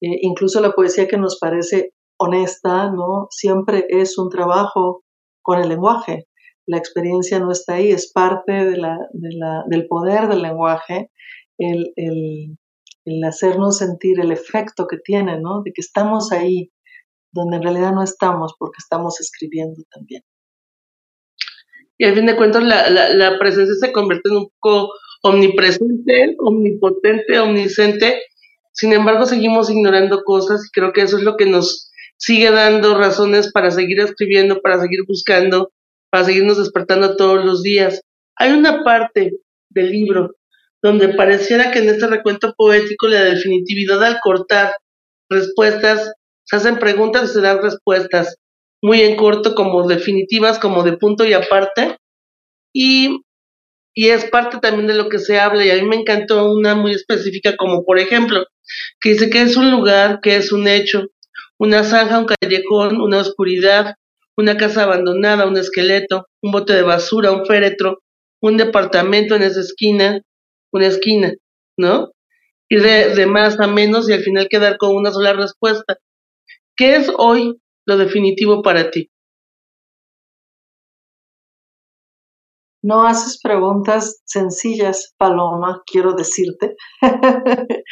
eh, 0.00 0.18
incluso 0.22 0.60
la 0.60 0.72
poesía 0.72 1.08
que 1.08 1.18
nos 1.18 1.38
parece 1.38 1.92
honesta, 2.16 2.90
¿no? 2.90 3.26
Siempre 3.30 3.86
es 3.88 4.18
un 4.18 4.30
trabajo 4.30 5.02
con 5.42 5.58
el 5.58 5.68
lenguaje. 5.68 6.28
La 6.66 6.78
experiencia 6.78 7.40
no 7.40 7.50
está 7.50 7.74
ahí, 7.74 7.90
es 7.90 8.12
parte 8.12 8.52
del 8.52 9.86
poder 9.88 10.28
del 10.28 10.42
lenguaje, 10.42 11.10
el, 11.58 11.92
el, 11.96 12.56
el, 13.04 13.24
hacernos 13.24 13.78
sentir 13.78 14.20
el 14.20 14.30
efecto 14.30 14.86
que 14.86 14.98
tiene, 14.98 15.40
¿no? 15.40 15.62
De 15.62 15.72
que 15.72 15.80
estamos 15.80 16.30
ahí, 16.30 16.70
donde 17.32 17.56
en 17.56 17.62
realidad 17.62 17.92
no 17.92 18.02
estamos, 18.04 18.54
porque 18.58 18.76
estamos 18.78 19.20
escribiendo 19.20 19.82
también. 19.90 20.22
Y 22.00 22.06
al 22.06 22.14
fin 22.14 22.24
de 22.24 22.34
cuentas, 22.34 22.64
la, 22.64 22.88
la, 22.88 23.12
la 23.12 23.38
presencia 23.38 23.74
se 23.74 23.92
convierte 23.92 24.30
en 24.30 24.36
un 24.36 24.48
poco 24.58 24.90
omnipresente, 25.22 26.34
omnipotente, 26.38 27.38
omnisciente. 27.38 28.22
Sin 28.72 28.94
embargo, 28.94 29.26
seguimos 29.26 29.68
ignorando 29.68 30.22
cosas 30.24 30.64
y 30.64 30.70
creo 30.70 30.94
que 30.94 31.02
eso 31.02 31.18
es 31.18 31.24
lo 31.24 31.36
que 31.36 31.44
nos 31.44 31.90
sigue 32.16 32.50
dando 32.50 32.96
razones 32.96 33.52
para 33.52 33.70
seguir 33.70 34.00
escribiendo, 34.00 34.62
para 34.62 34.80
seguir 34.80 35.00
buscando, 35.06 35.72
para 36.08 36.24
seguirnos 36.24 36.56
despertando 36.56 37.16
todos 37.16 37.44
los 37.44 37.62
días. 37.62 38.00
Hay 38.36 38.52
una 38.52 38.82
parte 38.82 39.32
del 39.68 39.90
libro 39.90 40.30
donde 40.80 41.10
pareciera 41.10 41.70
que 41.70 41.80
en 41.80 41.90
este 41.90 42.06
recuento 42.06 42.54
poético 42.56 43.08
la 43.08 43.24
definitividad 43.24 44.02
al 44.02 44.20
cortar 44.22 44.72
respuestas, 45.28 46.14
se 46.44 46.56
hacen 46.56 46.78
preguntas 46.78 47.24
y 47.24 47.34
se 47.34 47.42
dan 47.42 47.60
respuestas 47.60 48.38
muy 48.82 49.02
en 49.02 49.16
corto, 49.16 49.54
como 49.54 49.86
definitivas, 49.86 50.58
como 50.58 50.82
de 50.82 50.96
punto 50.96 51.24
y 51.24 51.32
aparte. 51.32 51.96
Y, 52.72 53.20
y 53.94 54.08
es 54.08 54.24
parte 54.26 54.58
también 54.60 54.86
de 54.86 54.94
lo 54.94 55.08
que 55.08 55.18
se 55.18 55.38
habla, 55.38 55.64
y 55.64 55.70
a 55.70 55.74
mí 55.76 55.82
me 55.82 55.96
encantó 55.96 56.52
una 56.52 56.74
muy 56.74 56.92
específica, 56.92 57.56
como 57.56 57.84
por 57.84 57.98
ejemplo, 57.98 58.44
que 59.00 59.10
dice 59.10 59.30
que 59.30 59.42
es 59.42 59.56
un 59.56 59.70
lugar, 59.70 60.20
que 60.22 60.36
es 60.36 60.52
un 60.52 60.68
hecho, 60.68 61.06
una 61.58 61.84
zanja, 61.84 62.18
un 62.18 62.26
callejón, 62.26 63.00
una 63.00 63.18
oscuridad, 63.18 63.94
una 64.36 64.56
casa 64.56 64.84
abandonada, 64.84 65.46
un 65.46 65.58
esqueleto, 65.58 66.26
un 66.42 66.52
bote 66.52 66.72
de 66.74 66.82
basura, 66.82 67.32
un 67.32 67.44
féretro, 67.44 67.98
un 68.40 68.56
departamento 68.56 69.36
en 69.36 69.42
esa 69.42 69.60
esquina, 69.60 70.22
una 70.72 70.86
esquina, 70.86 71.34
¿no? 71.76 72.12
Ir 72.70 72.82
de, 72.82 73.14
de 73.14 73.26
más 73.26 73.58
a 73.60 73.66
menos 73.66 74.08
y 74.08 74.12
al 74.12 74.22
final 74.22 74.48
quedar 74.48 74.78
con 74.78 74.94
una 74.94 75.10
sola 75.10 75.32
respuesta. 75.34 75.98
¿Qué 76.76 76.96
es 76.96 77.10
hoy 77.18 77.60
lo 77.90 77.96
definitivo 77.98 78.62
para 78.62 78.90
ti? 78.90 79.10
No 82.82 83.04
haces 83.04 83.38
preguntas 83.42 84.22
sencillas, 84.24 85.14
Paloma, 85.18 85.82
quiero 85.84 86.14
decirte. 86.14 86.76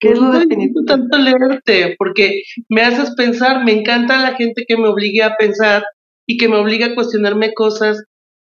¿Qué 0.00 0.08
es 0.08 0.18
lo 0.18 0.30
definitivo? 0.30 0.80
tanto 0.86 1.18
leerte, 1.18 1.94
porque 1.98 2.42
me 2.70 2.82
haces 2.82 3.14
pensar, 3.16 3.64
me 3.64 3.72
encanta 3.72 4.22
la 4.22 4.36
gente 4.36 4.64
que 4.66 4.78
me 4.78 4.88
obligue 4.88 5.22
a 5.22 5.36
pensar 5.36 5.84
y 6.26 6.38
que 6.38 6.48
me 6.48 6.56
obliga 6.56 6.86
a 6.86 6.94
cuestionarme 6.94 7.52
cosas 7.52 8.02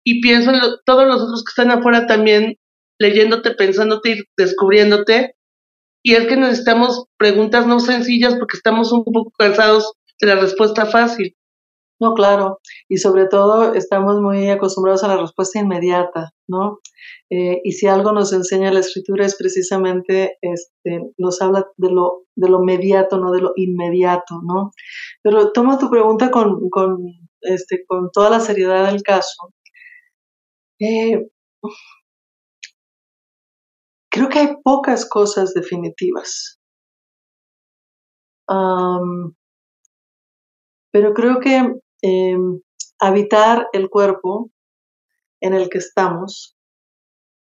y 0.05 0.21
pienso 0.21 0.51
en 0.51 0.61
todos 0.85 1.07
los 1.07 1.23
otros 1.23 1.43
que 1.43 1.51
están 1.51 1.71
afuera 1.71 2.07
también 2.07 2.57
leyéndote, 2.99 3.53
pensándote 3.53 4.11
y 4.11 4.23
descubriéndote. 4.37 5.35
Y 6.03 6.15
es 6.15 6.27
que 6.27 6.37
necesitamos 6.37 7.05
preguntas 7.17 7.67
no 7.67 7.81
sencillas 7.81 8.35
porque 8.35 8.57
estamos 8.57 8.93
un 8.93 9.05
poco 9.05 9.31
cansados 9.39 9.93
la 10.21 10.37
respuesta 10.37 10.87
fácil. 10.87 11.35
No, 12.01 12.15
claro, 12.15 12.61
y 12.89 12.99
sobre 12.99 13.27
todo 13.27 13.75
estamos 13.75 14.21
muy 14.21 14.49
acostumbrados 14.51 15.03
a 15.03 15.09
la 15.09 15.17
respuesta 15.17 15.59
inmediata, 15.59 16.31
¿no? 16.47 16.79
Eh, 17.29 17.61
y 17.65 17.73
si 17.73 17.89
algo 17.89 18.13
nos 18.13 18.33
enseña 18.33 18.73
la 18.73 18.81
escritura 18.81 19.27
es 19.27 19.37
precisamente, 19.37 20.39
este, 20.41 21.11
nos 21.19 21.43
habla 21.43 21.67
de 21.77 21.91
lo, 21.91 22.25
de 22.37 22.49
lo 22.49 22.61
mediato, 22.61 23.19
no 23.19 23.33
de 23.33 23.41
lo 23.41 23.53
inmediato, 23.57 24.41
¿no? 24.45 24.71
Pero 25.23 25.51
tomo 25.51 25.77
tu 25.77 25.91
pregunta 25.91 26.31
con, 26.31 26.71
con, 26.71 26.99
este, 27.41 27.85
con 27.85 28.11
toda 28.13 28.31
la 28.31 28.41
seriedad 28.41 28.93
del 28.93 29.03
caso. 29.03 29.53
Eh, 30.81 31.29
creo 34.11 34.29
que 34.29 34.39
hay 34.39 34.57
pocas 34.63 35.05
cosas 35.09 35.53
definitivas. 35.55 36.61
Pero 40.93 41.15
creo 41.15 41.41
que 41.41 41.73
Em, 42.01 42.61
habitar 43.01 43.67
el 43.73 43.91
cuerpo 43.91 44.51
en 45.41 45.55
el 45.55 45.69
que 45.69 45.79
estamos, 45.79 46.57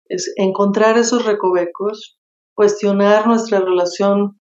es 0.10 0.34
encontrar 0.36 0.98
esos 0.98 1.26
recovecos, 1.26 2.20
cuestionar 2.54 3.26
nuestra 3.26 3.62
relación 3.62 4.40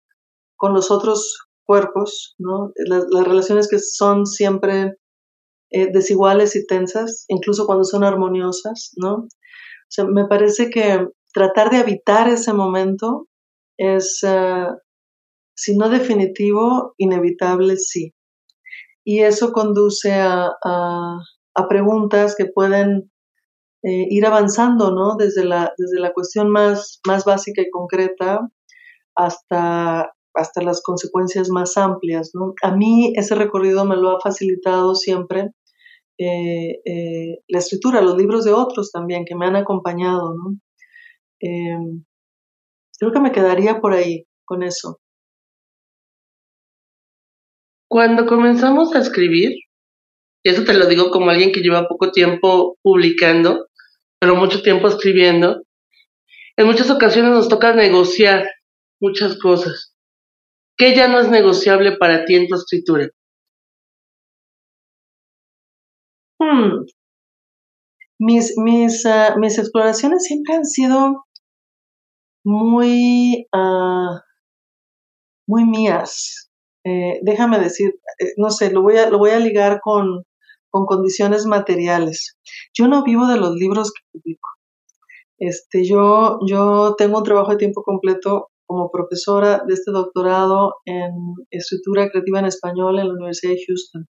con 0.58 0.74
los 0.74 0.90
otros 0.90 1.38
cuerpos, 1.66 2.36
las, 2.40 3.06
relaciones 3.12 3.68
que 3.68 3.78
son 3.78 4.26
siempre 4.26 4.96
eh, 5.70 5.92
desiguales 5.92 6.56
y 6.56 6.66
tensas, 6.66 7.26
incluso 7.28 7.66
cuando 7.68 7.84
son 7.84 8.04
armoniosas, 8.04 8.92
¿no? 8.98 9.28
Me 10.08 10.26
parece 10.26 10.70
que 10.70 11.08
tratar 11.34 11.70
de 11.70 11.78
habitar 11.78 12.28
ese 12.28 12.54
momento 12.54 13.28
es, 13.78 14.22
uh, 14.24 14.76
si 15.56 15.78
no 15.78 15.90
definitivo, 15.90 16.96
inevitable, 16.98 17.78
sí 17.78 18.14
y 19.04 19.20
eso 19.20 19.52
conduce 19.52 20.14
a, 20.14 20.52
a, 20.64 21.68
preguntas 21.68 22.36
que 22.36 22.46
pueden 22.46 23.12
eh, 23.84 24.08
ir 24.10 24.26
avanzando, 24.26 24.92
¿no? 24.92 25.16
Desde 25.16 25.44
la, 25.44 25.74
desde 25.78 26.00
la 26.00 26.14
cuestión 26.14 26.50
más, 26.50 27.00
más 27.08 27.26
básica 27.26 27.62
y 27.62 27.70
concreta 27.70 28.48
hasta, 29.16 30.12
hasta 30.34 30.62
las 30.62 30.82
consecuencias 30.82 31.50
más 31.50 31.78
amplias, 31.78 32.32
¿no? 32.34 32.54
A 32.64 32.76
mí 32.76 33.14
ese 33.16 33.36
recorrido 33.36 33.86
me 33.86 33.98
lo 33.98 34.12
ha 34.12 34.22
facilitado 34.22 34.96
siempre 34.96 35.52
eh, 36.18 36.80
eh, 36.86 37.40
la 37.48 37.60
escritura, 37.60 38.02
los 38.02 38.18
libros 38.18 38.46
de 38.46 38.54
otros 38.54 38.92
también 38.92 39.26
que 39.26 39.36
me 39.36 39.48
han 39.48 39.56
acompañado, 39.56 40.36
¿no? 40.36 40.58
Em, 41.40 42.06
creo 43.00 43.12
que 43.12 43.20
me 43.20 43.32
quedaría 43.32 43.82
por 43.82 43.94
ahí 43.94 44.28
con 44.46 44.62
eso. 44.62 45.00
Cuando 47.92 48.26
comenzamos 48.26 48.96
a 48.96 49.00
escribir, 49.00 49.52
y 50.46 50.50
eso 50.50 50.64
te 50.64 50.74
lo 50.74 50.86
digo 50.86 51.12
como 51.12 51.30
alguien 51.30 51.52
que 51.52 51.60
lleva 51.60 51.90
poco 51.90 52.10
tiempo 52.10 52.78
publicando, 52.82 53.68
pero 54.18 54.38
mucho 54.38 54.62
tiempo 54.62 54.88
escribiendo, 54.88 55.64
en 56.56 56.68
muchas 56.68 56.90
ocasiones 56.90 57.32
nos 57.34 57.50
toca 57.50 57.74
negociar 57.74 58.50
muchas 59.02 59.38
cosas. 59.38 59.94
¿Qué 60.78 60.96
ya 60.96 61.10
no 61.10 61.20
es 61.20 61.30
negociable 61.30 61.98
para 61.98 62.24
ti 62.24 62.36
en 62.36 62.48
tu 62.48 62.56
escritura? 62.56 63.10
Hmm. 66.40 66.86
Mis, 68.20 68.54
mis, 68.56 69.06
ah, 69.06 69.36
mis 69.38 69.58
exploraciones 69.60 70.24
siempre 70.24 70.56
han 70.56 70.64
sido 70.64 71.26
muy, 72.46 73.48
ah, 73.52 74.22
muy 75.46 75.66
mías. 75.66 76.51
Eh, 76.84 77.20
déjame 77.22 77.60
decir, 77.60 78.00
eh, 78.20 78.34
no 78.38 78.50
sé, 78.50 78.72
lo 78.72 78.82
voy 78.82 78.98
a, 78.98 79.10
lo 79.10 79.20
voy 79.20 79.32
a 79.32 79.40
ligar 79.40 79.82
con, 79.82 80.24
con 80.70 80.86
condiciones 80.86 81.46
materiales. 81.46 82.38
Yo 82.74 82.88
no 82.88 83.04
vivo 83.04 83.28
de 83.28 83.38
los 83.38 83.56
libros 83.56 83.92
que 83.92 84.02
publico. 84.12 84.50
Este, 85.40 85.86
yo, 85.86 86.40
yo 86.48 86.96
tengo 86.98 87.20
un 87.20 87.24
trabajo 87.24 87.52
de 87.52 87.58
tiempo 87.58 87.84
completo 87.84 88.50
como 88.66 88.90
profesora 88.92 89.64
de 89.68 89.74
este 89.74 89.92
doctorado 89.92 90.76
en 90.86 91.12
escritura 91.50 92.10
creativa 92.10 92.40
en 92.40 92.46
español 92.46 93.00
en 93.00 93.08
la 93.08 93.14
Universidad 93.14 93.54
de 93.54 93.64
Houston, 93.68 94.08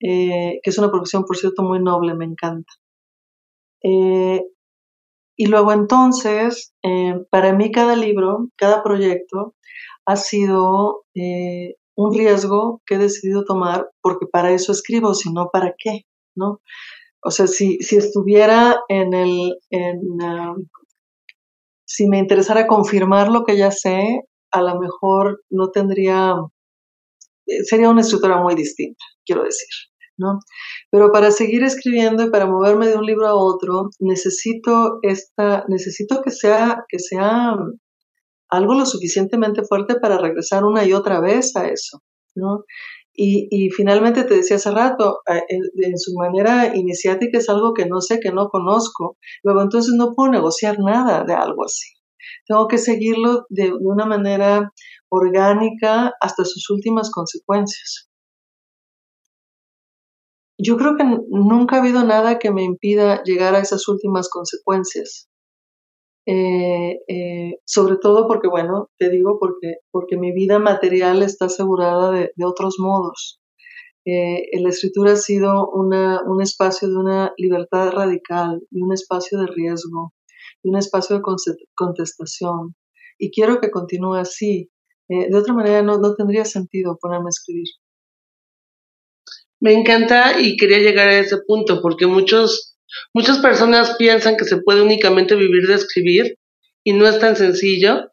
eh, 0.00 0.60
que 0.62 0.70
es 0.70 0.78
una 0.78 0.90
profesión, 0.90 1.24
por 1.24 1.36
cierto, 1.36 1.62
muy 1.62 1.82
noble, 1.82 2.14
me 2.14 2.24
encanta. 2.26 2.72
y 5.36 5.46
luego 5.46 5.72
entonces, 5.72 6.72
para 7.30 7.52
mí 7.52 7.72
cada 7.72 7.96
libro, 7.96 8.48
cada 8.56 8.82
proyecto, 8.82 9.54
ha 10.06 10.16
sido 10.16 11.04
eh, 11.14 11.74
un 11.96 12.14
riesgo 12.14 12.82
que 12.86 12.96
he 12.96 12.98
decidido 12.98 13.44
tomar 13.44 13.88
porque 14.02 14.26
para 14.26 14.52
eso 14.52 14.72
escribo, 14.72 15.14
si 15.14 15.32
no, 15.32 15.50
¿para 15.52 15.74
qué? 15.78 16.02
¿No? 16.36 16.60
O 17.22 17.30
sea, 17.30 17.46
si, 17.46 17.78
si 17.78 17.96
estuviera 17.96 18.76
en 18.88 19.14
el, 19.14 19.58
en, 19.70 20.00
si 21.86 22.08
me 22.08 22.18
interesara 22.18 22.66
confirmar 22.66 23.28
lo 23.28 23.44
que 23.44 23.56
ya 23.56 23.70
sé, 23.70 24.20
a 24.52 24.60
lo 24.60 24.78
mejor 24.78 25.42
no 25.50 25.70
tendría, 25.70 26.34
eh, 27.46 27.64
sería 27.64 27.88
una 27.88 28.02
estructura 28.02 28.42
muy 28.42 28.54
distinta, 28.54 29.02
quiero 29.24 29.44
decir, 29.44 29.68
¿no? 30.18 30.40
Pero 30.90 31.12
para 31.12 31.30
seguir 31.30 31.64
escribiendo 31.64 32.24
y 32.24 32.30
para 32.30 32.46
moverme 32.46 32.88
de 32.88 32.96
un 32.96 33.06
libro 33.06 33.26
a 33.26 33.34
otro, 33.34 33.88
necesito 34.00 34.98
esta, 35.02 35.64
necesito 35.68 36.20
que 36.20 36.30
sea, 36.30 36.84
que 36.88 36.98
sea 36.98 37.56
algo 38.48 38.74
lo 38.74 38.86
suficientemente 38.86 39.62
fuerte 39.64 39.96
para 39.96 40.18
regresar 40.18 40.64
una 40.64 40.84
y 40.84 40.92
otra 40.92 41.20
vez 41.20 41.56
a 41.56 41.68
eso, 41.68 42.02
¿no? 42.34 42.64
Y, 43.16 43.70
finalmente 43.70 44.24
te 44.24 44.34
decía 44.34 44.56
hace 44.56 44.72
rato, 44.72 45.20
en, 45.26 45.98
su 45.98 46.14
manera 46.14 46.74
iniciática 46.74 47.38
es 47.38 47.48
algo 47.48 47.72
que 47.72 47.86
no 47.86 48.00
sé, 48.00 48.18
que 48.18 48.32
no 48.32 48.48
conozco. 48.48 49.16
Luego 49.44 49.62
entonces 49.62 49.94
no 49.94 50.14
puedo 50.14 50.32
negociar 50.32 50.78
nada 50.80 51.22
de 51.24 51.32
algo 51.34 51.64
así. 51.64 51.86
Tengo 52.46 52.66
que 52.66 52.78
seguirlo 52.78 53.46
de, 53.50 53.66
de 53.66 53.72
una 53.80 54.04
manera 54.04 54.72
orgánica 55.08 56.12
hasta 56.20 56.44
sus 56.44 56.68
últimas 56.70 57.10
consecuencias. 57.10 58.08
Yo 60.58 60.76
creo 60.76 60.96
que 60.96 61.04
nunca 61.04 61.76
ha 61.76 61.80
habido 61.80 62.04
nada 62.04 62.38
que 62.38 62.50
me 62.50 62.64
impida 62.64 63.22
llegar 63.22 63.54
a 63.54 63.60
esas 63.60 63.86
últimas 63.88 64.28
consecuencias. 64.28 65.28
Eh, 66.26 67.00
eh, 67.06 67.58
sobre 67.66 67.96
todo 67.96 68.26
porque, 68.26 68.48
bueno, 68.48 68.90
te 68.98 69.10
digo, 69.10 69.38
porque, 69.38 69.76
porque 69.90 70.16
mi 70.16 70.32
vida 70.32 70.58
material 70.58 71.22
está 71.22 71.46
asegurada 71.46 72.10
de, 72.12 72.32
otros 72.44 72.76
modos. 72.78 73.40
Eh, 74.06 74.42
la 74.60 74.70
escritura 74.70 75.12
ha 75.12 75.16
sido 75.16 75.70
una, 75.70 76.22
un 76.26 76.42
espacio 76.42 76.88
de 76.88 76.96
una 76.96 77.34
libertad 77.36 77.90
radical, 77.92 78.62
y 78.70 78.82
un 78.82 78.92
espacio 78.92 79.38
de 79.40 79.46
riesgo, 79.48 80.14
y 80.62 80.70
un 80.70 80.76
espacio 80.78 81.16
de 81.16 81.22
contestación. 81.74 82.74
Y 83.18 83.30
quiero 83.30 83.60
que 83.60 83.70
continúe 83.70 84.14
así. 84.14 84.70
de 85.08 85.36
otra 85.36 85.54
manera 85.54 85.82
no, 85.82 85.98
no 85.98 86.14
tendría 86.14 86.44
sentido 86.44 86.98
ponerme 87.00 87.26
a 87.28 87.30
escribir. 87.30 87.68
Me 89.60 89.72
encanta 89.72 90.40
y 90.40 90.56
quería 90.56 90.78
llegar 90.78 91.08
a 91.08 91.18
ese 91.18 91.38
punto 91.46 91.80
porque 91.80 92.06
muchos 92.06 92.73
Muchas 93.12 93.38
personas 93.38 93.96
piensan 93.96 94.36
que 94.36 94.44
se 94.44 94.58
puede 94.58 94.82
únicamente 94.82 95.34
vivir 95.34 95.66
de 95.66 95.74
escribir 95.74 96.36
y 96.84 96.92
no 96.92 97.06
es 97.06 97.18
tan 97.18 97.36
sencillo. 97.36 98.10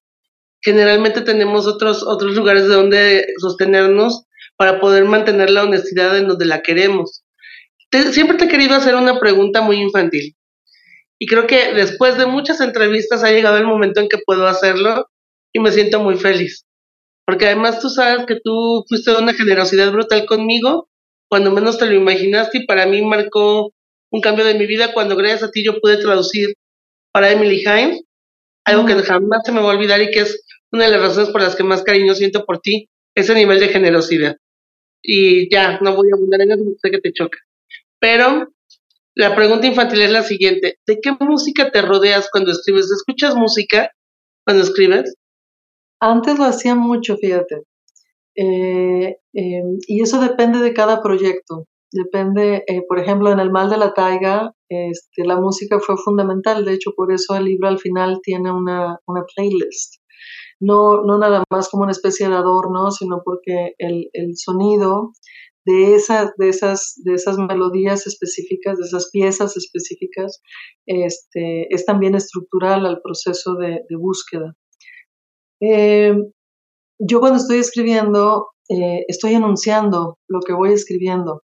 Generalmente 0.62 1.22
tenemos 1.22 1.68
otros, 1.68 2.04
otros 2.04 2.36
lugares 2.36 2.68
de 2.68 2.76
donde 2.76 3.26
sostenernos 3.40 4.26
para 4.58 4.80
poder 4.80 5.06
mantener 5.06 5.50
la 5.50 5.64
honestidad 5.64 6.18
en 6.18 6.28
donde 6.28 6.46
la 6.46 6.62
queremos. 6.62 7.24
siempre 8.12 8.38
te 8.38 8.46
he 8.46 8.48
querido 8.48 8.76
hacer 8.76 8.96
una 8.96 9.20
pregunta 9.20 9.62
muy 9.62 9.78
infantil. 9.78 10.36
Y 11.20 11.28
creo 11.28 11.46
que 11.46 11.74
después 11.74 12.18
de 12.18 12.26
muchas 12.26 12.62
entrevistas 12.62 13.24
ha 13.24 13.32
llegado 13.32 13.58
el 13.58 13.68
momento 13.68 14.00
en 14.00 14.10
que 14.10 14.18
puedo 14.26 14.48
hacerlo 14.48 15.08
y 15.54 15.60
me 15.60 15.72
siento 15.72 16.00
muy 16.00 16.18
feliz. 16.18 16.66
Porque 17.26 17.46
además 17.46 17.80
tú 17.80 17.90
sabes 17.90 18.26
que 18.26 18.40
tú 18.44 18.84
fuiste 18.88 19.12
de 19.12 19.18
una 19.18 19.34
generosidad 19.34 19.92
brutal 19.92 20.26
conmigo 20.26 20.90
cuando 21.28 21.52
menos 21.52 21.78
te 21.78 21.86
lo 21.86 21.94
imaginaste 21.94 22.60
y 22.60 22.66
para 22.66 22.86
mí 22.86 23.02
marcó 23.04 23.72
un 24.12 24.22
cambio 24.22 24.46
de 24.46 24.56
mi 24.56 24.68
vida 24.68 24.94
cuando 24.94 25.16
gracias 25.16 25.44
a 25.44 25.52
ti 25.52 25.64
yo 25.64 25.80
pude 25.80 25.98
traducir 25.98 26.54
para 27.12 27.32
Emily 27.32 27.62
Hines, 27.62 28.04
algo 28.66 28.86
que 28.86 28.94
jamás 28.96 29.42
se 29.44 29.52
me 29.52 29.62
va 29.62 29.72
a 29.72 29.76
olvidar 29.76 30.02
y 30.02 30.12
que 30.12 30.20
es 30.20 30.44
una 30.72 30.86
de 30.86 30.92
las 30.92 31.02
razones 31.02 31.30
por 31.30 31.42
las 31.42 31.56
que 31.56 31.64
más 31.64 31.84
cariño 31.84 32.14
siento 32.14 32.46
por 32.46 32.60
ti, 32.60 32.90
ese 33.16 33.34
nivel 33.34 33.60
de 33.60 33.70
generosidad. 33.70 34.38
Y 35.02 35.50
ya, 35.54 35.80
no 35.82 35.96
voy 35.96 36.10
a 36.12 36.16
abundar 36.16 36.42
en 36.42 36.52
eso, 36.52 36.64
sé 36.82 36.92
que 36.92 37.00
te 37.00 37.12
choca. 37.12 37.40
Pero 38.00 38.54
la 39.16 39.36
pregunta 39.36 39.68
infantil 39.68 40.02
es 40.02 40.12
la 40.12 40.24
siguiente, 40.24 40.78
¿de 40.86 41.00
qué 41.02 41.12
música 41.20 41.72
te 41.72 41.82
rodeas 41.82 42.30
cuando 42.32 42.52
escribes? 42.52 42.92
¿Escuchas 42.92 43.36
música 43.36 43.92
cuando 44.46 44.64
escribes? 44.64 45.16
Antes 46.00 46.38
lo 46.38 46.46
hacía 46.46 46.76
mucho, 46.76 47.18
fíjate. 47.18 47.64
Eh, 48.36 49.18
eh, 49.34 49.64
y 49.88 50.02
eso 50.02 50.22
depende 50.22 50.60
de 50.60 50.74
cada 50.74 51.02
proyecto. 51.02 51.68
Depende, 51.92 52.64
eh, 52.68 52.84
por 52.88 53.00
ejemplo, 53.00 53.32
en 53.32 53.40
El 53.40 53.52
Mal 53.52 53.70
de 53.70 53.78
la 53.78 53.94
Taiga, 53.94 54.54
este, 54.70 55.26
la 55.26 55.40
música 55.40 55.80
fue 55.80 55.98
fundamental, 55.98 56.64
de 56.64 56.74
hecho, 56.74 56.92
por 56.96 57.12
eso 57.12 57.36
el 57.36 57.46
libro 57.46 57.68
al 57.68 57.80
final 57.80 58.22
tiene 58.24 58.52
una, 58.52 58.98
una 59.08 59.24
playlist. 59.36 60.02
No, 60.62 61.04
no 61.04 61.18
nada 61.18 61.44
más 61.50 61.70
como 61.70 61.84
una 61.84 61.92
especie 61.92 62.30
de 62.30 62.36
adorno, 62.36 62.92
sino 62.92 63.22
porque 63.26 63.74
el, 63.78 64.10
el 64.14 64.38
sonido 64.38 65.12
de 65.66 65.96
esas, 65.96 66.32
de, 66.38 66.50
esas, 66.50 66.94
de 67.04 67.14
esas 67.14 67.38
melodías 67.38 68.08
específicas, 68.08 68.78
de 68.78 68.86
esas 68.86 69.10
piezas 69.12 69.58
específicas, 69.58 70.42
este, 70.86 71.74
es 71.74 71.86
también 71.86 72.16
estructural 72.16 72.86
al 72.86 73.02
proceso 73.02 73.56
de, 73.56 73.82
búsqueda. 73.98 74.56
Eh, 75.62 76.16
yo 77.00 77.20
cuando 77.20 77.38
estoy 77.38 77.58
escribiendo, 77.58 78.48
eh, 78.70 79.06
estoy 79.08 79.34
enunciando 79.34 80.18
lo 80.28 80.40
que 80.40 80.54
voy 80.54 80.74
escribiendo. 80.74 81.42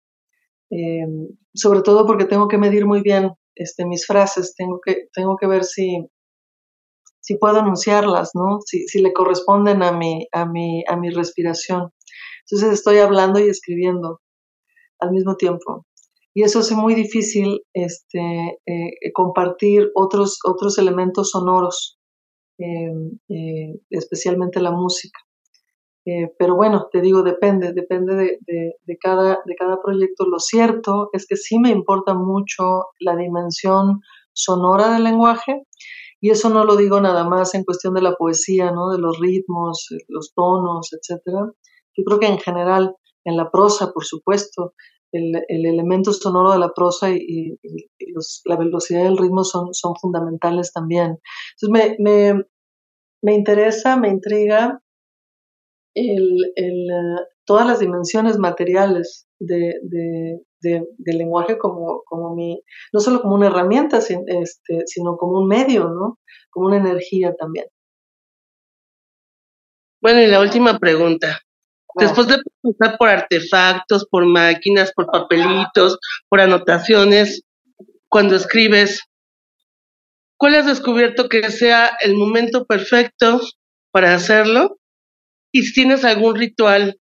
Eh, 0.76 1.06
sobre 1.54 1.82
todo 1.82 2.08
porque 2.08 2.26
tengo 2.26 2.48
que 2.48 2.58
medir 2.58 2.86
muy 2.88 3.02
bien 3.02 3.32
este, 3.56 3.86
mis 3.86 4.08
frases, 4.08 4.56
tengo 4.56 4.80
que, 4.84 5.08
tengo 5.14 5.36
que 5.38 5.46
ver 5.46 5.66
si, 5.66 6.08
si 7.20 7.38
puedo 7.38 7.60
anunciarlas, 7.60 8.32
¿no? 8.34 8.60
Si, 8.66 8.88
si 8.88 9.02
le 9.02 9.14
corresponden 9.14 9.84
a 9.84 9.92
mi, 9.92 10.28
a, 10.32 10.46
mi, 10.46 10.84
a 10.88 10.96
mi 10.98 11.12
respiración. 11.12 11.92
Entonces 12.46 12.74
estoy 12.74 12.98
hablando 12.98 13.40
y 13.40 13.50
escribiendo 13.50 14.20
al 15.00 15.12
mismo 15.12 15.36
tiempo. 15.36 15.86
Y 16.34 16.42
eso 16.42 16.60
hace 16.60 16.76
muy 16.76 16.96
difícil 16.96 17.62
este, 17.74 18.58
eh, 18.66 19.12
compartir 19.14 19.92
otros, 19.94 20.40
otros 20.44 20.80
elementos 20.80 21.30
sonoros, 21.30 22.00
eh, 22.58 23.76
especialmente 23.92 24.60
la 24.60 24.72
música. 24.72 25.20
Eh, 26.06 26.34
pero 26.38 26.56
bueno, 26.56 26.90
te 26.92 27.00
digo, 27.00 27.24
depende, 27.24 27.72
depende 27.74 28.16
de, 28.16 28.76
de, 28.86 28.98
cada, 28.98 29.42
de 29.46 29.56
cada 29.56 29.82
proyecto. 29.82 30.26
Lo 30.26 30.40
cierto 30.40 31.10
es 31.14 31.26
que 31.26 31.38
sí 31.38 31.60
me 31.60 31.70
importa 31.70 32.14
mucho 32.14 32.88
la 33.00 33.16
dimensión 33.16 34.02
sonora 34.34 34.94
del 34.94 35.06
lenguaje 35.06 35.64
y 36.20 36.30
eso 36.32 36.50
no 36.50 36.66
lo 36.66 36.76
digo 36.76 37.00
nada 37.00 37.24
más 37.24 37.54
en 37.54 37.64
cuestión 37.64 37.94
de 37.94 38.02
la 38.02 38.16
poesía, 38.16 38.72
¿no? 38.72 38.90
de 38.90 38.98
los 38.98 39.20
ritmos, 39.20 39.88
los 40.08 40.34
tonos, 40.34 40.92
etcétera. 40.94 41.52
Yo 41.96 42.04
creo 42.04 42.20
que 42.20 42.28
en 42.28 42.40
general, 42.40 42.96
en 43.24 43.38
la 43.38 43.52
prosa, 43.52 43.92
por 43.94 44.04
supuesto, 44.04 44.74
el, 45.12 45.36
el 45.48 45.66
elemento 45.66 46.12
sonoro 46.12 46.52
de 46.52 46.60
la 46.60 46.74
prosa 46.74 47.12
y, 47.12 47.58
la 48.46 48.58
velocidad 48.58 49.04
y 49.04 49.08
el 49.08 49.18
ritmo 49.18 49.44
son, 49.44 49.74
son 49.74 49.96
fundamentales 49.96 50.74
también. 50.74 51.20
Entonces 51.62 51.70
me, 51.70 51.96
me, 52.00 52.44
me 53.22 53.34
interesa, 53.36 53.96
me 53.96 54.10
intriga 54.10 54.83
el, 55.94 56.54
el, 56.56 56.90
eh, 56.90 57.26
todas 57.46 57.68
las 57.68 57.80
dimensiones 57.80 58.38
materiales 58.38 59.28
de, 59.40 59.76
de, 59.84 60.40
del 60.62 61.18
lenguaje 61.18 61.58
como, 61.58 62.04
como 62.06 62.36
mi, 62.36 62.62
no 62.94 63.00
solo 63.00 63.22
como 63.22 63.36
una 63.36 63.48
herramienta, 63.48 63.98
este, 63.98 64.84
sino 64.86 65.18
como 65.18 65.40
un 65.40 65.48
medio, 65.48 65.90
¿no? 65.90 66.20
Como 66.50 66.68
una 66.68 66.78
energía 66.78 67.34
también. 67.38 67.66
Bueno, 70.02 70.22
y 70.22 70.28
la 70.28 70.40
última 70.40 70.80
pregunta. 70.80 71.42
Después 71.96 72.28
de 72.28 72.38
pasar 72.62 72.98
por 72.98 73.10
artefactos, 73.10 74.06
por 74.10 74.26
máquinas, 74.26 74.92
por 74.94 75.06
papelitos, 75.06 76.00
por 76.28 76.40
anotaciones, 76.42 77.44
cuando 78.10 78.36
escribes, 78.36 79.02
¿cuál 80.38 80.56
has 80.56 80.66
descubierto 80.66 81.30
que 81.30 81.52
sea 81.52 81.92
el 82.02 82.16
momento 82.16 82.66
perfecto 82.66 83.42
para 83.92 84.16
hacerlo 84.16 84.78
y 85.54 85.62
si 85.62 85.74
tienes 85.74 86.04
algún 86.04 86.36
ritual 86.36 87.00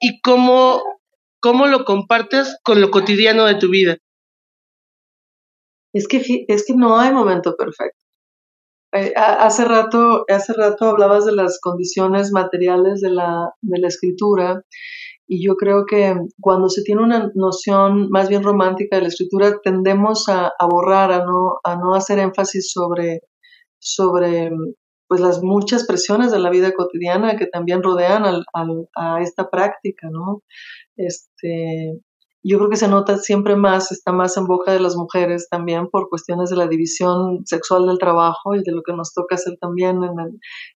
y 0.00 0.20
cómo 0.22 0.82
cómo 1.42 1.66
lo 1.66 1.84
compartes 1.84 2.56
con 2.64 2.80
lo 2.80 2.90
cotidiano 2.90 3.44
de 3.44 3.56
tu 3.56 3.68
vida. 3.68 3.98
Es 5.92 6.08
que, 6.08 6.22
es 6.48 6.64
que 6.64 6.74
no 6.74 6.98
hay 6.98 7.12
momento 7.12 7.54
perfecto. 7.56 7.98
Eh, 8.94 9.12
hace, 9.16 9.64
rato, 9.64 10.24
hace 10.28 10.52
rato 10.52 10.86
hablabas 10.86 11.26
de 11.26 11.34
las 11.34 11.58
condiciones 11.60 12.30
materiales 12.30 13.00
de 13.00 13.10
la, 13.10 13.50
de 13.60 13.78
la 13.78 13.88
escritura 13.88 14.62
y 15.26 15.44
yo 15.44 15.56
creo 15.56 15.84
que 15.86 16.14
cuando 16.40 16.68
se 16.68 16.82
tiene 16.82 17.02
una 17.02 17.30
noción 17.34 18.08
más 18.10 18.28
bien 18.28 18.42
romántica 18.42 18.96
de 18.96 19.02
la 19.02 19.08
escritura 19.08 19.58
tendemos 19.62 20.28
a, 20.28 20.52
a 20.58 20.66
borrar, 20.66 21.10
a 21.10 21.24
no, 21.24 21.58
a 21.64 21.76
no 21.76 21.94
hacer 21.94 22.18
énfasis 22.18 22.70
sobre, 22.70 23.20
sobre 23.78 24.50
pues 25.12 25.20
las 25.20 25.42
muchas 25.42 25.86
presiones 25.86 26.32
de 26.32 26.38
la 26.38 26.48
vida 26.48 26.72
cotidiana 26.72 27.36
que 27.36 27.44
también 27.44 27.82
rodean 27.82 28.24
al, 28.24 28.46
a 28.96 29.20
esta 29.20 29.50
práctica, 29.50 30.08
¿no? 30.10 30.42
Este, 30.96 32.00
yo 32.42 32.56
creo 32.56 32.70
que 32.70 32.78
se 32.78 32.88
nota 32.88 33.18
siempre 33.18 33.54
más, 33.54 33.92
está 33.92 34.10
más 34.10 34.38
en 34.38 34.46
boca 34.46 34.72
de 34.72 34.80
las 34.80 34.96
mujeres 34.96 35.48
también 35.50 35.90
por 35.90 36.08
cuestiones 36.08 36.48
de 36.48 36.56
la 36.56 36.66
división 36.66 37.42
sexual 37.44 37.88
del 37.88 37.98
trabajo 37.98 38.54
y 38.54 38.62
de 38.62 38.72
lo 38.72 38.80
que 38.82 38.94
nos 38.94 39.12
toca 39.12 39.34
hacer 39.34 39.58
también 39.60 39.98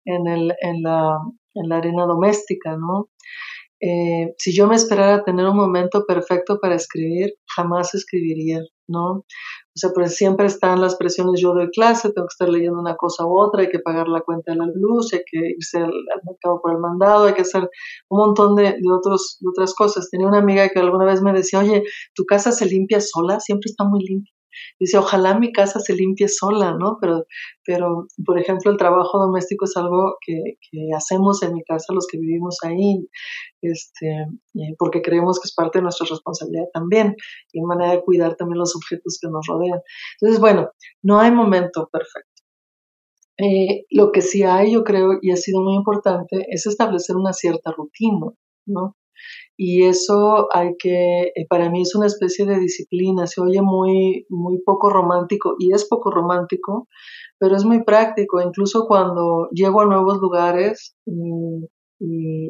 en, 0.04 0.28
el, 0.28 0.54
en 0.60 0.82
la 0.84 1.78
arena 1.78 2.06
doméstica, 2.06 2.76
¿no? 2.76 3.08
Eh, 3.80 4.34
si 4.38 4.54
yo 4.54 4.68
me 4.68 4.76
esperara 4.76 5.24
tener 5.24 5.46
un 5.46 5.56
momento 5.56 6.06
perfecto 6.06 6.60
para 6.60 6.76
escribir, 6.76 7.36
jamás 7.56 7.96
escribiría, 7.96 8.60
¿no? 8.88 9.10
O 9.12 9.78
sea, 9.78 9.92
pues 9.94 10.16
siempre 10.16 10.46
están 10.46 10.82
las 10.82 10.96
presiones, 10.96 11.42
yo 11.42 11.54
doy 11.54 11.70
clase, 11.70 12.12
tengo 12.12 12.28
que 12.28 12.34
estar 12.34 12.50
leyendo 12.50 12.80
una 12.80 12.96
cosa 12.96 13.26
u 13.26 13.38
otra, 13.40 13.62
hay 13.62 13.70
que 13.70 13.80
pagar 13.80 14.08
la 14.08 14.22
cuenta 14.22 14.52
de 14.54 14.58
la 14.60 14.68
luz, 14.74 15.14
hay 15.14 15.22
que 15.30 15.40
irse 15.58 15.80
al, 15.80 15.92
mercado 16.24 16.62
por 16.62 16.72
el 16.72 16.80
mandado, 16.80 17.26
hay 17.26 17.34
que 17.34 17.42
hacer 17.42 17.70
un 18.10 18.20
montón 18.20 18.56
de, 18.56 18.64
de, 18.64 18.92
otros, 18.92 19.38
de 19.42 19.50
otras 19.50 19.74
cosas. 19.74 20.10
Tenía 20.10 20.28
una 20.28 20.40
amiga 20.40 20.70
que 20.70 20.80
alguna 20.80 21.06
vez 21.06 21.22
me 21.22 21.34
decía, 21.34 21.60
oye, 21.60 21.84
¿tu 22.14 22.26
casa 22.26 22.52
se 22.52 22.66
limpia 22.66 23.02
sola? 23.02 23.40
Siempre 23.40 23.70
está 23.70 23.84
muy 23.86 24.04
limpia. 24.06 24.35
Dice, 24.80 24.98
ojalá 24.98 25.38
mi 25.40 25.52
casa 25.52 25.80
se 25.80 25.94
limpie 25.94 26.28
sola, 26.28 26.76
¿no? 26.78 26.98
Pero, 27.02 27.26
pero 27.66 28.08
por 28.26 28.40
ejemplo, 28.40 28.72
el 28.72 28.78
trabajo 28.78 29.20
doméstico 29.20 29.66
es 29.66 29.76
algo 29.78 30.16
que, 30.26 30.58
que 30.70 30.90
hacemos 30.96 31.42
en 31.44 31.54
mi 31.54 31.64
casa 31.64 31.94
los 31.94 32.08
que 32.08 32.18
vivimos 32.18 32.58
ahí, 32.64 33.08
este, 33.62 34.28
porque 34.78 35.02
creemos 35.02 35.40
que 35.40 35.48
es 35.48 35.54
parte 35.54 35.80
de 35.80 35.84
nuestra 35.84 36.08
responsabilidad 36.10 36.66
también, 36.74 37.16
y 37.52 37.62
manera 37.62 37.92
de 37.92 38.02
cuidar 38.02 38.36
también 38.36 38.60
los 38.60 38.76
objetos 38.76 39.18
que 39.22 39.30
nos 39.30 39.46
rodean. 39.48 39.80
Entonces, 40.20 40.40
bueno, 40.40 40.70
no 41.04 41.20
hay 41.20 41.32
momento 41.32 41.90
perfecto. 41.92 42.30
Eh, 43.38 43.86
lo 43.90 44.12
que 44.12 44.22
sí 44.22 44.44
hay, 44.44 44.72
yo 44.74 44.84
creo, 44.84 45.20
y 45.22 45.32
ha 45.32 45.36
sido 45.36 45.62
muy 45.62 45.76
importante, 45.76 46.46
es 46.50 46.66
establecer 46.68 47.18
una 47.18 47.34
cierta 47.34 47.72
rutina, 47.72 48.28
¿no? 48.66 48.96
Y 49.58 49.84
eso 49.84 50.48
hay 50.54 50.76
que, 50.78 51.32
eh, 51.36 51.46
para 51.50 51.70
mí 51.70 51.82
es 51.82 51.96
una 51.96 52.08
especie 52.08 52.46
de 52.46 52.60
disciplina, 52.60 53.28
se 53.28 53.42
oye 53.42 53.62
muy, 53.62 54.26
muy 54.30 54.60
poco 54.66 54.90
romántico 54.90 55.56
y 55.60 55.74
es 55.74 55.86
poco 55.88 56.12
romántico, 56.12 56.88
pero 57.40 57.56
es 57.56 57.64
muy 57.64 57.84
práctico, 57.84 58.42
incluso 58.42 58.86
cuando 58.88 59.50
llego 59.52 59.82
a 59.82 59.86
nuevos 59.86 60.18
lugares 60.20 60.96
y, 61.06 61.68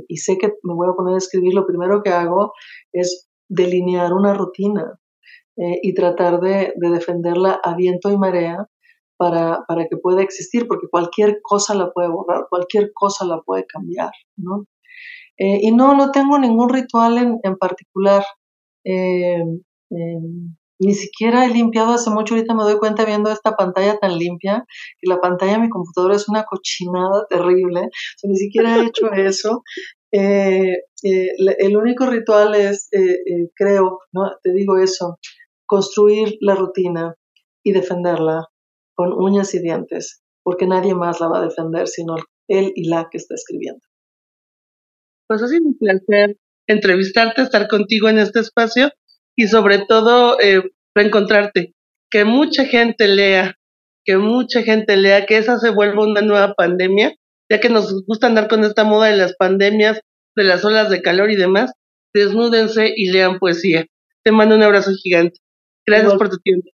y, 0.08 0.18
sé 0.18 0.38
que 0.38 0.54
me 0.64 0.74
voy 0.74 0.88
a 0.90 0.96
poner 0.96 1.16
a 1.16 1.20
escribir, 1.20 1.54
lo 1.54 1.68
primero 1.68 2.02
que 2.04 2.10
hago 2.10 2.54
es 2.92 3.30
delinear 3.48 4.14
una 4.14 4.34
rutina 4.34 5.00
eh, 5.58 5.80
y 5.84 5.94
tratar 5.94 6.40
de, 6.40 6.74
de, 6.76 6.90
defenderla 6.90 7.60
a 7.64 7.76
viento 7.76 8.12
y 8.12 8.18
marea 8.18 8.68
para, 9.18 9.64
para 9.68 9.88
que 9.88 9.98
pueda 9.98 10.22
existir, 10.22 10.68
porque 10.68 10.88
cualquier 10.90 11.40
cosa 11.42 11.76
la 11.76 11.92
puede 11.92 12.10
borrar, 12.10 12.48
cualquier 12.50 12.92
cosa 12.94 13.26
la 13.26 13.42
puede 13.42 13.66
cambiar, 13.66 14.12
¿no? 14.38 14.66
Eh, 15.38 15.60
y 15.64 15.72
no, 15.72 15.96
no 15.96 16.12
tengo 16.12 16.40
ningún 16.40 16.70
ritual 16.70 17.18
en, 17.18 17.40
en 17.44 17.58
particular. 17.58 18.24
Eh, 18.86 19.44
eh, 19.92 20.20
ni 20.80 20.94
siquiera 20.94 21.46
he 21.46 21.50
limpiado 21.50 21.94
hace 21.94 22.10
mucho, 22.10 22.36
ahorita 22.36 22.54
me 22.54 22.64
doy 22.64 22.78
cuenta 22.78 23.06
viendo 23.06 23.32
esta 23.32 23.56
pantalla 23.56 23.98
tan 23.98 24.18
limpia, 24.18 24.66
que 25.00 25.10
la 25.10 25.22
pantalla 25.22 25.54
de 25.54 25.60
mi 25.60 25.70
computadora 25.70 26.16
es 26.16 26.28
una 26.28 26.44
cochinada 26.44 27.26
terrible, 27.30 27.82
o 27.82 28.18
sea, 28.18 28.30
ni 28.30 28.36
siquiera 28.36 28.78
he 28.78 28.86
hecho 28.86 29.10
eso. 29.14 29.64
el 30.12 31.78
único 31.78 32.06
ritual 32.08 32.56
es, 32.56 32.90
creo, 33.56 34.00
¿no? 34.12 34.32
te 34.44 34.52
digo 34.52 34.78
eso, 34.78 35.18
construir 35.66 36.38
la 36.42 36.56
rutina 36.56 37.16
y 37.64 37.72
defenderla 37.72 38.48
con 38.96 39.14
uñas 39.14 39.54
y 39.56 39.60
dientes, 39.60 40.24
porque 40.44 40.68
nadie 40.68 40.94
más 40.94 41.22
la 41.22 41.30
va 41.30 41.40
a 41.40 41.46
defender 41.46 41.88
sino 41.88 42.16
él 42.48 42.74
y 42.76 42.90
la 42.90 43.08
que 43.10 43.18
está 43.18 43.36
escribiendo. 43.36 43.82
Pues 45.28 45.42
ha 45.42 45.48
sido 45.48 45.66
un 45.66 45.78
placer 45.78 46.38
entrevistarte, 46.68 47.42
estar 47.42 47.68
contigo 47.68 48.10
en 48.10 48.20
este 48.20 48.40
espacio 48.40 48.92
y 49.36 49.48
sobre 49.48 49.80
todo 49.80 50.40
eh, 50.40 50.64
reencontrarte. 50.96 51.74
Que 52.10 52.26
mucha 52.26 52.66
gente 52.66 53.08
lea, 53.08 53.56
que 54.04 54.18
mucha 54.18 54.62
gente 54.62 54.98
lea, 54.98 55.26
que 55.26 55.38
esa 55.38 55.58
se 55.58 55.70
vuelva 55.72 56.04
una 56.04 56.22
nueva 56.22 56.54
pandemia, 56.54 57.16
ya 57.50 57.60
que 57.60 57.70
nos 57.70 58.06
gusta 58.06 58.28
andar 58.28 58.48
con 58.48 58.64
esta 58.64 58.84
moda 58.84 59.08
de 59.08 59.18
las 59.18 59.36
pandemias, 59.36 60.00
de 60.36 60.44
las 60.44 60.64
olas 60.64 60.90
de 60.90 61.02
calor 61.02 61.32
y 61.32 61.36
demás. 61.36 61.72
Desnúdense 62.14 62.94
y 62.96 63.12
lean 63.12 63.40
poesía. 63.40 63.86
Te 64.24 64.32
mando 64.32 64.56
un 64.56 64.64
abrazo 64.64 64.92
gigante. 64.92 65.40
Gracias 65.86 66.14
por 66.16 66.30
tu 66.30 66.38
tiempo. 66.38 66.70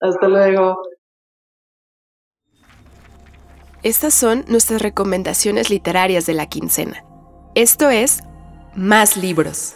Hasta 0.00 0.28
luego. 0.28 0.82
Estas 3.82 4.12
son 4.12 4.44
nuestras 4.48 4.82
recomendaciones 4.82 5.70
literarias 5.70 6.26
de 6.26 6.34
la 6.34 6.48
quincena. 6.48 7.07
Esto 7.58 7.90
es 7.90 8.22
Más 8.76 9.16
Libros. 9.16 9.74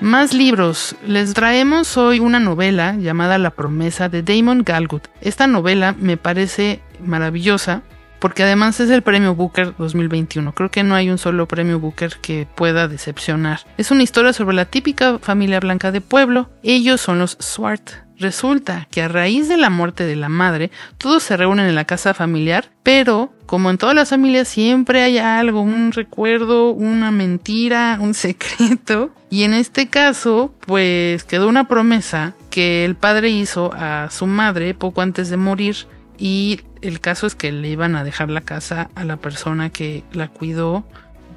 Más 0.00 0.32
libros. 0.32 0.94
Les 1.04 1.34
traemos 1.34 1.96
hoy 1.96 2.20
una 2.20 2.38
novela 2.38 2.94
llamada 2.94 3.38
La 3.38 3.50
promesa 3.50 4.08
de 4.08 4.22
Damon 4.22 4.62
Galgut. 4.62 5.08
Esta 5.20 5.48
novela 5.48 5.96
me 5.98 6.16
parece 6.16 6.80
maravillosa 7.04 7.82
porque 8.22 8.44
además 8.44 8.78
es 8.78 8.88
el 8.88 9.02
premio 9.02 9.34
Booker 9.34 9.74
2021. 9.76 10.54
Creo 10.54 10.70
que 10.70 10.84
no 10.84 10.94
hay 10.94 11.10
un 11.10 11.18
solo 11.18 11.48
premio 11.48 11.80
Booker 11.80 12.18
que 12.22 12.46
pueda 12.54 12.86
decepcionar. 12.86 13.62
Es 13.78 13.90
una 13.90 14.04
historia 14.04 14.32
sobre 14.32 14.54
la 14.54 14.64
típica 14.64 15.18
familia 15.18 15.58
blanca 15.58 15.90
de 15.90 16.00
pueblo. 16.00 16.48
Ellos 16.62 17.00
son 17.00 17.18
los 17.18 17.36
Swart. 17.40 17.90
Resulta 18.18 18.86
que 18.92 19.02
a 19.02 19.08
raíz 19.08 19.48
de 19.48 19.56
la 19.56 19.70
muerte 19.70 20.04
de 20.06 20.14
la 20.14 20.28
madre, 20.28 20.70
todos 20.98 21.24
se 21.24 21.36
reúnen 21.36 21.66
en 21.66 21.74
la 21.74 21.84
casa 21.84 22.14
familiar, 22.14 22.70
pero 22.84 23.32
como 23.46 23.70
en 23.70 23.78
todas 23.78 23.96
las 23.96 24.10
familias 24.10 24.46
siempre 24.46 25.02
hay 25.02 25.18
algo, 25.18 25.60
un 25.60 25.90
recuerdo, 25.90 26.70
una 26.70 27.10
mentira, 27.10 27.98
un 28.00 28.14
secreto. 28.14 29.10
Y 29.30 29.42
en 29.42 29.52
este 29.52 29.88
caso, 29.88 30.54
pues 30.64 31.24
quedó 31.24 31.48
una 31.48 31.66
promesa 31.66 32.34
que 32.50 32.84
el 32.84 32.94
padre 32.94 33.30
hizo 33.30 33.72
a 33.74 34.10
su 34.12 34.28
madre 34.28 34.74
poco 34.74 35.00
antes 35.00 35.28
de 35.28 35.38
morir 35.38 35.74
y 36.18 36.60
el 36.82 37.00
caso 37.00 37.26
es 37.26 37.34
que 37.34 37.52
le 37.52 37.68
iban 37.68 37.96
a 37.96 38.04
dejar 38.04 38.30
la 38.30 38.42
casa 38.42 38.90
a 38.94 39.04
la 39.04 39.16
persona 39.16 39.70
que 39.70 40.04
la 40.12 40.28
cuidó 40.28 40.84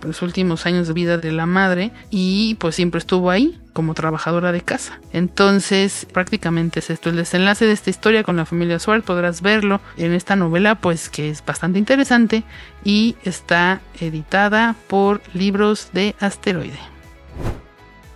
los 0.03 0.21
últimos 0.21 0.65
años 0.65 0.88
de 0.88 0.93
vida 0.93 1.17
de 1.17 1.31
la 1.31 1.45
madre 1.45 1.91
y 2.10 2.55
pues 2.55 2.75
siempre 2.75 2.99
estuvo 2.99 3.31
ahí 3.31 3.60
como 3.73 3.93
trabajadora 3.93 4.51
de 4.51 4.62
casa. 4.62 4.99
Entonces, 5.12 6.08
prácticamente 6.12 6.79
es 6.79 6.89
esto 6.89 7.10
el 7.10 7.15
desenlace 7.15 7.65
de 7.65 7.73
esta 7.73 7.89
historia 7.89 8.23
con 8.23 8.38
la 8.38 8.45
familia 8.45 8.79
Swart. 8.79 9.03
Podrás 9.03 9.41
verlo 9.41 9.81
en 9.97 10.13
esta 10.13 10.36
novela, 10.36 10.75
pues 10.75 11.10
que 11.10 11.29
es 11.29 11.43
bastante 11.43 11.79
interesante 11.79 12.43
y 12.84 13.15
está 13.23 13.81
editada 13.99 14.75
por 14.88 15.21
Libros 15.34 15.89
de 15.93 16.15
Asteroide. 16.19 16.79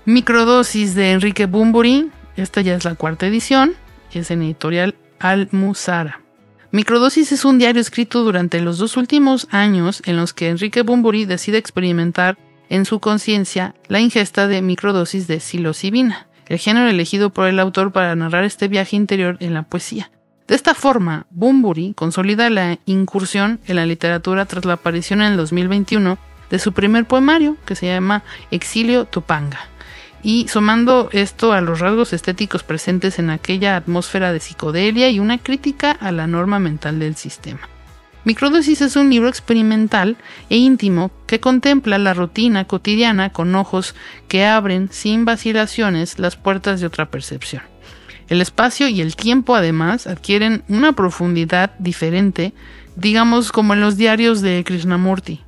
Microdosis 0.06 0.96
de 0.96 1.12
Enrique 1.12 1.46
Bumburi. 1.46 2.10
Esta 2.38 2.62
ya 2.62 2.76
es 2.76 2.86
la 2.86 2.96
cuarta 2.96 3.28
edición. 3.28 3.74
Es 4.14 4.32
en 4.32 4.42
editorial 4.42 4.96
Almuzara. 5.20 6.22
Microdosis 6.72 7.32
es 7.32 7.46
un 7.46 7.58
diario 7.58 7.82
escrito 7.82 8.24
durante 8.24 8.62
los 8.62 8.78
dos 8.78 8.96
últimos 8.96 9.48
años 9.50 10.04
en 10.06 10.18
los 10.18 10.34
que 10.34 10.50
Enrique 10.50 10.84
Bumburi 10.84 11.26
decide 11.26 11.58
experimentar 11.58 12.38
en 12.70 12.86
su 12.86 13.00
conciencia 13.00 13.74
la 13.88 14.00
ingesta 14.00 14.48
de 14.48 14.62
microdosis 14.62 15.26
de 15.26 15.40
psilocibina, 15.40 16.28
el 16.48 16.60
género 16.60 16.88
elegido 16.88 17.32
por 17.32 17.48
el 17.48 17.60
autor 17.60 17.92
para 17.92 18.16
narrar 18.16 18.44
este 18.44 18.68
viaje 18.68 18.96
interior 18.96 19.38
en 19.40 19.56
la 19.56 19.64
poesía. 19.64 20.12
De 20.48 20.54
esta 20.54 20.76
forma, 20.76 21.26
Bumburi 21.32 21.96
consolida 21.96 22.52
la 22.52 22.78
incursión 22.86 23.60
en 23.66 23.78
la 23.78 23.88
literatura 23.88 24.46
tras 24.46 24.66
la 24.66 24.74
aparición 24.74 25.22
en 25.22 25.32
el 25.32 25.38
2021 25.38 26.20
de 26.52 26.60
su 26.60 26.74
primer 26.74 27.06
poemario, 27.06 27.58
que 27.66 27.76
se 27.76 27.88
llama 27.88 28.24
Exilio 28.52 29.06
Topanga, 29.06 29.60
y 30.24 30.48
sumando 30.48 31.10
esto 31.12 31.54
a 31.54 31.62
los 31.62 31.80
rasgos 31.80 32.14
estéticos 32.14 32.64
presentes 32.64 33.20
en 33.20 33.30
aquella 33.30 33.76
atmósfera 33.76 34.34
de 34.34 34.40
psicodelia 34.40 35.10
y 35.10 35.20
una 35.20 35.38
crítica 35.38 35.92
a 35.92 36.12
la 36.12 36.28
norma 36.28 36.60
mental 36.60 37.00
del 37.00 37.16
sistema. 37.16 37.62
Microdosis 38.26 38.82
es 38.82 38.96
un 38.96 39.10
libro 39.10 39.30
experimental 39.30 40.18
e 40.50 40.58
íntimo 40.58 41.10
que 41.26 41.40
contempla 41.40 41.98
la 41.98 42.14
rutina 42.14 42.66
cotidiana 42.66 43.32
con 43.32 43.56
ojos 43.56 43.96
que 44.28 44.46
abren 44.46 44.90
sin 44.92 45.24
vacilaciones 45.24 46.20
las 46.20 46.36
puertas 46.36 46.82
de 46.82 46.88
otra 46.88 47.10
percepción. 47.10 47.64
El 48.28 48.42
espacio 48.42 48.88
y 48.88 49.02
el 49.02 49.16
tiempo 49.16 49.56
además 49.56 50.06
adquieren 50.06 50.64
una 50.68 50.94
profundidad 50.94 51.72
diferente, 51.80 52.54
digamos 52.96 53.52
como 53.52 53.74
en 53.74 53.82
los 53.82 53.98
diarios 53.98 54.42
de 54.42 54.64
Krishnamurti, 54.64 55.42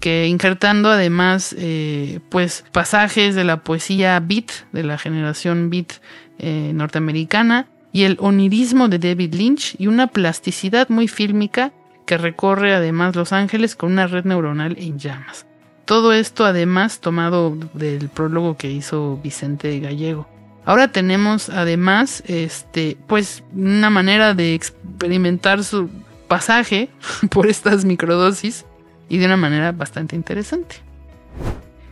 Que 0.00 0.26
injertando 0.28 0.90
además 0.90 1.54
eh, 1.58 2.20
pues 2.28 2.64
pasajes 2.72 3.34
de 3.34 3.44
la 3.44 3.62
poesía 3.62 4.20
beat, 4.20 4.50
de 4.72 4.82
la 4.84 4.98
generación 4.98 5.70
beat 5.70 5.94
eh, 6.38 6.72
norteamericana, 6.74 7.68
y 7.92 8.02
el 8.04 8.16
onirismo 8.20 8.88
de 8.88 8.98
David 8.98 9.34
Lynch 9.34 9.76
y 9.78 9.86
una 9.86 10.08
plasticidad 10.08 10.88
muy 10.88 11.06
fílmica 11.06 11.72
que 12.06 12.18
recorre 12.18 12.74
además 12.74 13.14
Los 13.14 13.32
Ángeles 13.32 13.76
con 13.76 13.92
una 13.92 14.06
red 14.06 14.24
neuronal 14.24 14.76
en 14.78 14.98
llamas. 14.98 15.46
Todo 15.84 16.12
esto 16.12 16.44
además 16.44 17.00
tomado 17.00 17.56
del 17.74 18.08
prólogo 18.08 18.56
que 18.56 18.70
hizo 18.70 19.20
Vicente 19.22 19.78
Gallego. 19.80 20.26
Ahora 20.64 20.88
tenemos 20.88 21.50
además 21.50 22.22
este 22.26 22.96
pues 23.06 23.44
una 23.54 23.90
manera 23.90 24.34
de 24.34 24.54
experimentar 24.54 25.62
su 25.62 25.90
pasaje 26.26 26.88
por 27.30 27.46
estas 27.46 27.84
microdosis 27.84 28.64
y 29.08 29.18
de 29.18 29.26
una 29.26 29.36
manera 29.36 29.72
bastante 29.72 30.16
interesante. 30.16 30.76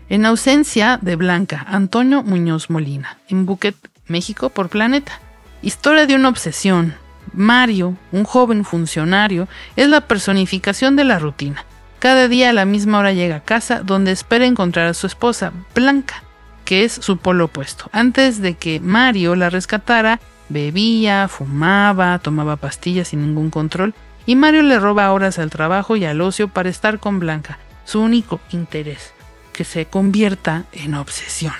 En 0.08 0.26
ausencia 0.26 0.98
de 1.00 1.16
Blanca, 1.16 1.64
Antonio 1.68 2.22
Muñoz 2.22 2.68
Molina, 2.68 3.18
en 3.28 3.46
Buquet, 3.46 3.76
México 4.08 4.50
por 4.50 4.68
Planeta. 4.68 5.20
Historia 5.62 6.06
de 6.06 6.14
una 6.14 6.28
obsesión. 6.28 6.94
Mario, 7.32 7.96
un 8.10 8.24
joven 8.24 8.64
funcionario, 8.64 9.48
es 9.76 9.88
la 9.88 10.02
personificación 10.02 10.96
de 10.96 11.04
la 11.04 11.18
rutina. 11.18 11.64
Cada 11.98 12.28
día 12.28 12.50
a 12.50 12.52
la 12.52 12.64
misma 12.64 12.98
hora 12.98 13.12
llega 13.12 13.36
a 13.36 13.44
casa 13.44 13.80
donde 13.80 14.10
espera 14.10 14.44
encontrar 14.44 14.88
a 14.88 14.94
su 14.94 15.06
esposa, 15.06 15.52
Blanca, 15.74 16.24
que 16.64 16.84
es 16.84 16.92
su 16.92 17.16
polo 17.16 17.46
opuesto. 17.46 17.88
Antes 17.92 18.42
de 18.42 18.54
que 18.54 18.80
Mario 18.80 19.36
la 19.36 19.50
rescatara, 19.50 20.20
bebía, 20.48 21.28
fumaba, 21.28 22.18
tomaba 22.18 22.56
pastillas 22.56 23.08
sin 23.08 23.22
ningún 23.22 23.50
control 23.50 23.94
y 24.26 24.36
Mario 24.36 24.62
le 24.62 24.78
roba 24.78 25.12
horas 25.12 25.38
al 25.38 25.50
trabajo 25.50 25.96
y 25.96 26.04
al 26.04 26.20
ocio 26.20 26.48
para 26.48 26.68
estar 26.68 26.98
con 26.98 27.18
Blanca, 27.18 27.58
su 27.84 28.00
único 28.00 28.40
interés, 28.50 29.12
que 29.52 29.64
se 29.64 29.86
convierta 29.86 30.64
en 30.72 30.94
obsesión. 30.94 31.54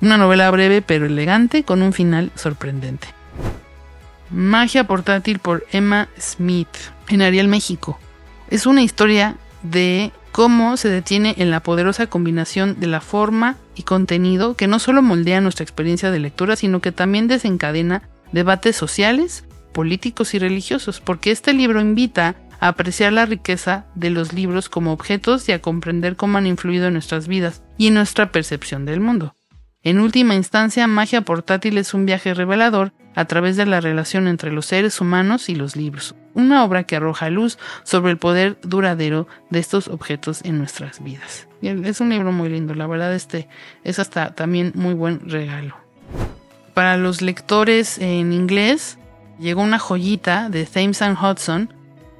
Una 0.00 0.18
novela 0.18 0.50
breve 0.50 0.82
pero 0.82 1.06
elegante 1.06 1.64
con 1.64 1.82
un 1.82 1.92
final 1.92 2.30
sorprendente. 2.34 3.08
Magia 4.30 4.86
portátil 4.86 5.38
por 5.38 5.64
Emma 5.72 6.08
Smith 6.18 6.68
en 7.08 7.22
Ariel, 7.22 7.48
México. 7.48 7.98
Es 8.50 8.66
una 8.66 8.82
historia 8.82 9.36
de 9.62 10.12
cómo 10.32 10.76
se 10.76 10.88
detiene 10.88 11.34
en 11.38 11.50
la 11.50 11.60
poderosa 11.60 12.08
combinación 12.08 12.78
de 12.78 12.88
la 12.88 13.00
forma 13.00 13.56
y 13.74 13.84
contenido 13.84 14.54
que 14.54 14.66
no 14.66 14.78
solo 14.78 15.00
moldea 15.00 15.40
nuestra 15.40 15.62
experiencia 15.62 16.10
de 16.10 16.18
lectura, 16.18 16.56
sino 16.56 16.80
que 16.80 16.92
también 16.92 17.28
desencadena 17.28 18.02
debates 18.32 18.76
sociales, 18.76 19.44
políticos 19.76 20.32
y 20.32 20.38
religiosos, 20.38 21.02
porque 21.02 21.30
este 21.30 21.52
libro 21.52 21.82
invita 21.82 22.34
a 22.60 22.68
apreciar 22.68 23.12
la 23.12 23.26
riqueza 23.26 23.84
de 23.94 24.08
los 24.08 24.32
libros 24.32 24.70
como 24.70 24.90
objetos 24.90 25.46
y 25.50 25.52
a 25.52 25.60
comprender 25.60 26.16
cómo 26.16 26.38
han 26.38 26.46
influido 26.46 26.86
en 26.86 26.94
nuestras 26.94 27.28
vidas 27.28 27.62
y 27.76 27.88
en 27.88 27.94
nuestra 27.94 28.32
percepción 28.32 28.86
del 28.86 29.00
mundo. 29.00 29.34
En 29.82 30.00
última 30.00 30.34
instancia, 30.34 30.86
Magia 30.86 31.20
Portátil 31.20 31.76
es 31.76 31.92
un 31.92 32.06
viaje 32.06 32.32
revelador 32.32 32.94
a 33.14 33.26
través 33.26 33.58
de 33.58 33.66
la 33.66 33.82
relación 33.82 34.28
entre 34.28 34.50
los 34.50 34.64
seres 34.64 34.98
humanos 34.98 35.50
y 35.50 35.54
los 35.54 35.76
libros, 35.76 36.14
una 36.32 36.64
obra 36.64 36.84
que 36.84 36.96
arroja 36.96 37.28
luz 37.28 37.58
sobre 37.84 38.12
el 38.12 38.16
poder 38.16 38.56
duradero 38.62 39.28
de 39.50 39.58
estos 39.58 39.88
objetos 39.88 40.42
en 40.42 40.56
nuestras 40.56 41.04
vidas. 41.04 41.48
Es 41.60 42.00
un 42.00 42.08
libro 42.08 42.32
muy 42.32 42.48
lindo, 42.48 42.74
la 42.74 42.86
verdad 42.86 43.14
este 43.14 43.46
es 43.84 43.98
hasta 43.98 44.34
también 44.34 44.72
muy 44.74 44.94
buen 44.94 45.28
regalo. 45.28 45.76
Para 46.72 46.96
los 46.96 47.20
lectores 47.20 47.98
en 47.98 48.32
inglés, 48.32 48.98
llegó 49.38 49.62
una 49.62 49.78
joyita 49.78 50.48
de 50.48 50.64
Thames 50.64 51.02
and 51.02 51.18
Hudson 51.22 51.72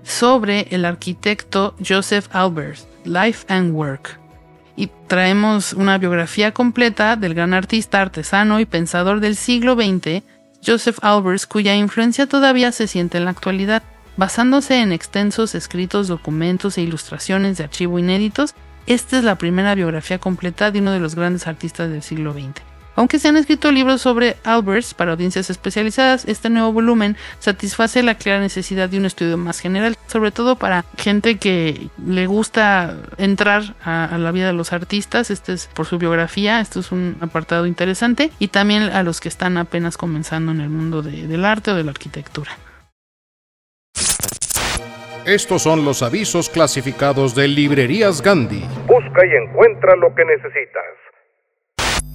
sobre 0.03 0.69
el 0.71 0.85
arquitecto 0.85 1.75
Joseph 1.87 2.29
Albers, 2.33 2.87
Life 3.05 3.45
and 3.49 3.75
Work 3.75 4.27
y 4.77 4.91
traemos 5.09 5.73
una 5.73 5.99
biografía 5.99 6.53
completa 6.53 7.17
del 7.17 7.35
gran 7.35 7.55
artista, 7.55 8.03
artesano 8.03 8.61
y 8.61 8.67
pensador 8.67 9.21
del 9.21 9.35
siglo 9.35 9.75
XX, 9.75 10.23
Joseph 10.65 10.99
Albers, 11.03 11.47
cuya 11.47 11.75
influencia 11.75 12.27
todavía 12.27 12.71
se 12.73 12.87
siente 12.87 13.19
en 13.19 13.25
la 13.25 13.31
actualidad. 13.31 13.83
Basándose 14.19 14.81
en 14.81 14.93
extensos 14.93 15.55
escritos, 15.55 16.09
documentos 16.09 16.79
e 16.79 16.83
ilustraciones 16.83 17.59
de 17.59 17.65
archivo 17.65 17.99
inéditos, 17.99 18.55
esta 18.87 19.19
es 19.19 19.25
la 19.25 19.37
primera 19.37 19.75
biografía 19.75 20.19
completa 20.19 20.71
de 20.71 20.81
uno 20.81 20.93
de 20.93 21.01
los 21.01 21.15
grandes 21.15 21.47
artistas 21.47 21.91
del 21.91 22.03
siglo 22.03 22.33
XX. 22.33 22.76
Aunque 22.97 23.19
se 23.19 23.29
han 23.29 23.37
escrito 23.37 23.71
libros 23.71 24.01
sobre 24.01 24.37
Albers 24.43 24.95
para 24.95 25.13
audiencias 25.13 25.51
especializadas, 25.51 26.25
este 26.27 26.49
nuevo 26.49 26.73
volumen 26.73 27.17
satisface 27.39 28.03
la 28.03 28.15
clara 28.15 28.41
necesidad 28.41 28.89
de 28.89 28.99
un 28.99 29.05
estudio 29.05 29.37
más 29.37 29.61
general, 29.61 29.97
sobre 30.07 30.31
todo 30.31 30.57
para 30.57 30.87
gente 30.97 31.37
que 31.37 31.89
le 32.05 32.27
gusta 32.27 32.97
entrar 33.19 33.75
a, 33.85 34.17
la 34.17 34.33
vida 34.33 34.47
de 34.47 34.55
los 34.55 34.73
artistas. 34.73 35.31
Este 35.31 35.53
es 35.53 35.67
por 35.67 35.85
su 35.85 35.99
biografía, 35.99 36.61
esto 36.61 36.81
es 36.81 36.91
un 36.91 37.19
apartado 37.21 37.67
interesante, 37.67 38.31
y 38.39 38.49
también 38.49 38.85
a 38.85 39.03
los 39.03 39.21
que 39.21 39.29
están 39.29 39.59
apenas 39.59 39.99
comenzando 39.99 40.53
en 40.53 40.63
el 40.63 40.71
mundo 40.71 41.03
del 41.03 41.45
arte 41.45 41.73
o 41.73 41.75
de 41.75 41.85
la 41.85 41.91
arquitectura. 41.91 42.53
Estos 45.27 45.63
son 45.63 45.85
los 45.85 46.03
avisos 46.03 46.49
clasificados 46.49 47.35
de 47.35 47.49
Librerías 47.49 48.23
Gandhi. 48.23 48.65
Busca 48.87 49.27
y 49.27 49.45
encuentra 49.45 49.97
lo 49.97 50.15
que 50.15 50.25
necesitas. 50.25 50.85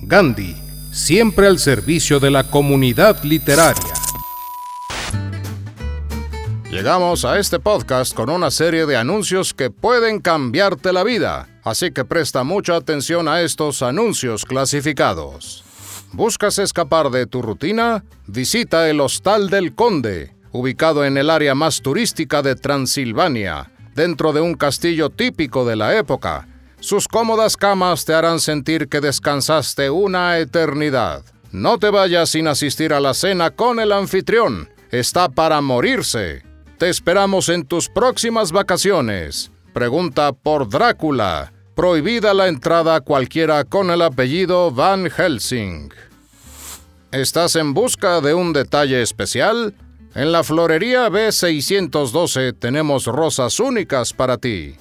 Gandhi 0.04 0.71
siempre 0.92 1.48
al 1.48 1.58
servicio 1.58 2.20
de 2.20 2.32
la 2.32 2.44
comunidad 2.44 3.24
literaria. 3.24 3.94
Llegamos 6.70 7.26
a 7.26 7.40
este 7.40 7.60
podcast 7.60 8.14
con 8.14 8.30
una 8.30 8.52
serie 8.52 8.86
de 8.86 8.98
anuncios 8.98 9.54
que 9.54 9.70
pueden 9.70 10.20
cambiarte 10.20 10.94
la 10.94 11.04
vida, 11.04 11.48
así 11.64 11.92
que 11.92 12.06
presta 12.06 12.44
mucha 12.44 12.76
atención 12.76 13.28
a 13.28 13.42
estos 13.42 13.82
anuncios 13.82 14.46
clasificados. 14.46 15.64
¿Buscas 16.14 16.60
escapar 16.60 17.10
de 17.10 17.26
tu 17.26 17.42
rutina? 17.42 18.04
Visita 18.28 18.90
el 18.90 19.00
Hostal 19.00 19.50
del 19.50 19.74
Conde, 19.76 20.34
ubicado 20.52 21.06
en 21.06 21.18
el 21.18 21.30
área 21.30 21.56
más 21.56 21.82
turística 21.82 22.42
de 22.42 22.56
Transilvania, 22.56 23.72
dentro 23.96 24.34
de 24.34 24.42
un 24.42 24.56
castillo 24.56 25.10
típico 25.10 25.66
de 25.66 25.78
la 25.78 25.98
época 25.98 26.48
sus 26.82 27.08
cómodas 27.08 27.56
camas 27.56 28.06
te 28.06 28.14
harán 28.14 28.40
sentir 28.40 28.90
que 28.90 29.02
descansaste 29.02 29.90
una 29.92 30.40
eternidad. 30.40 31.24
No 31.52 31.78
te 31.78 31.92
vayas 31.92 32.30
sin 32.30 32.48
asistir 32.48 32.92
a 32.92 33.00
la 33.00 33.14
cena 33.14 33.52
con 33.52 33.80
el 33.80 33.92
anfitrión. 33.92 34.68
Está 34.90 35.30
para 35.30 35.62
morirse. 35.62 36.44
Te 36.80 36.90
esperamos 36.90 37.50
en 37.50 37.66
tus 37.66 37.88
próximas 37.88 38.52
vacaciones. 38.52 39.52
Pregunta 39.74 40.34
por 40.34 40.68
Drácula. 40.68 41.54
Prohibida 41.76 42.34
la 42.34 42.48
entrada 42.48 43.00
cualquiera 43.02 43.64
con 43.64 43.92
el 43.92 44.02
apellido 44.02 44.72
Van 44.72 45.10
Helsing. 45.10 45.94
¿Estás 47.12 47.56
en 47.58 47.76
busca 47.76 48.22
de 48.22 48.34
un 48.34 48.54
detalle 48.54 49.04
especial? 49.04 49.76
En 50.16 50.32
la 50.32 50.44
florería 50.44 51.10
B612 51.10 52.58
tenemos 52.58 53.06
rosas 53.06 53.60
únicas 53.60 54.14
para 54.14 54.38
ti. 54.38 54.76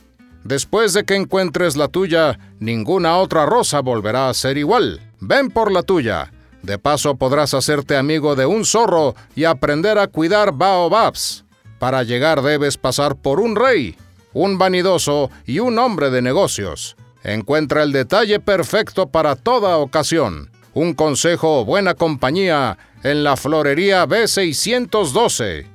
Después 0.45 0.95
de 0.95 1.05
que 1.05 1.17
encuentres 1.17 1.77
la 1.77 1.89
tuya, 1.89 2.39
ninguna 2.59 3.19
otra 3.19 3.47
rosa 3.47 3.81
volverá 3.81 4.29
a 4.29 4.35
ser 4.35 4.57
igual. 4.57 5.01
Ven 5.21 5.51
por 5.51 5.71
la 5.71 5.83
tuya. 5.83 6.33
De 6.63 6.79
paso 6.79 7.17
podrás 7.17 7.55
hacerte 7.55 7.97
amigo 7.97 8.37
de 8.37 8.47
un 8.47 8.65
zorro 8.65 9.15
y 9.35 9.45
aprender 9.45 9.99
a 9.99 10.09
cuidar 10.09 10.53
baobabs. 10.53 11.45
Para 11.79 12.03
llegar 12.03 12.43
debes 12.43 12.77
pasar 12.77 13.17
por 13.17 13.41
un 13.41 13.57
rey, 13.57 13.97
un 14.33 14.59
vanidoso 14.59 15.31
y 15.47 15.61
un 15.61 15.79
hombre 15.79 16.11
de 16.11 16.23
negocios. 16.23 16.97
Encuentra 17.23 17.83
el 17.83 17.93
detalle 17.93 18.41
perfecto 18.41 19.09
para 19.09 19.37
toda 19.37 19.77
ocasión. 19.79 20.51
Un 20.73 20.95
consejo 20.95 21.61
o 21.61 21.65
buena 21.65 21.95
compañía 21.95 22.79
en 23.03 23.25
la 23.25 23.37
florería 23.37 24.07
B612. 24.07 25.67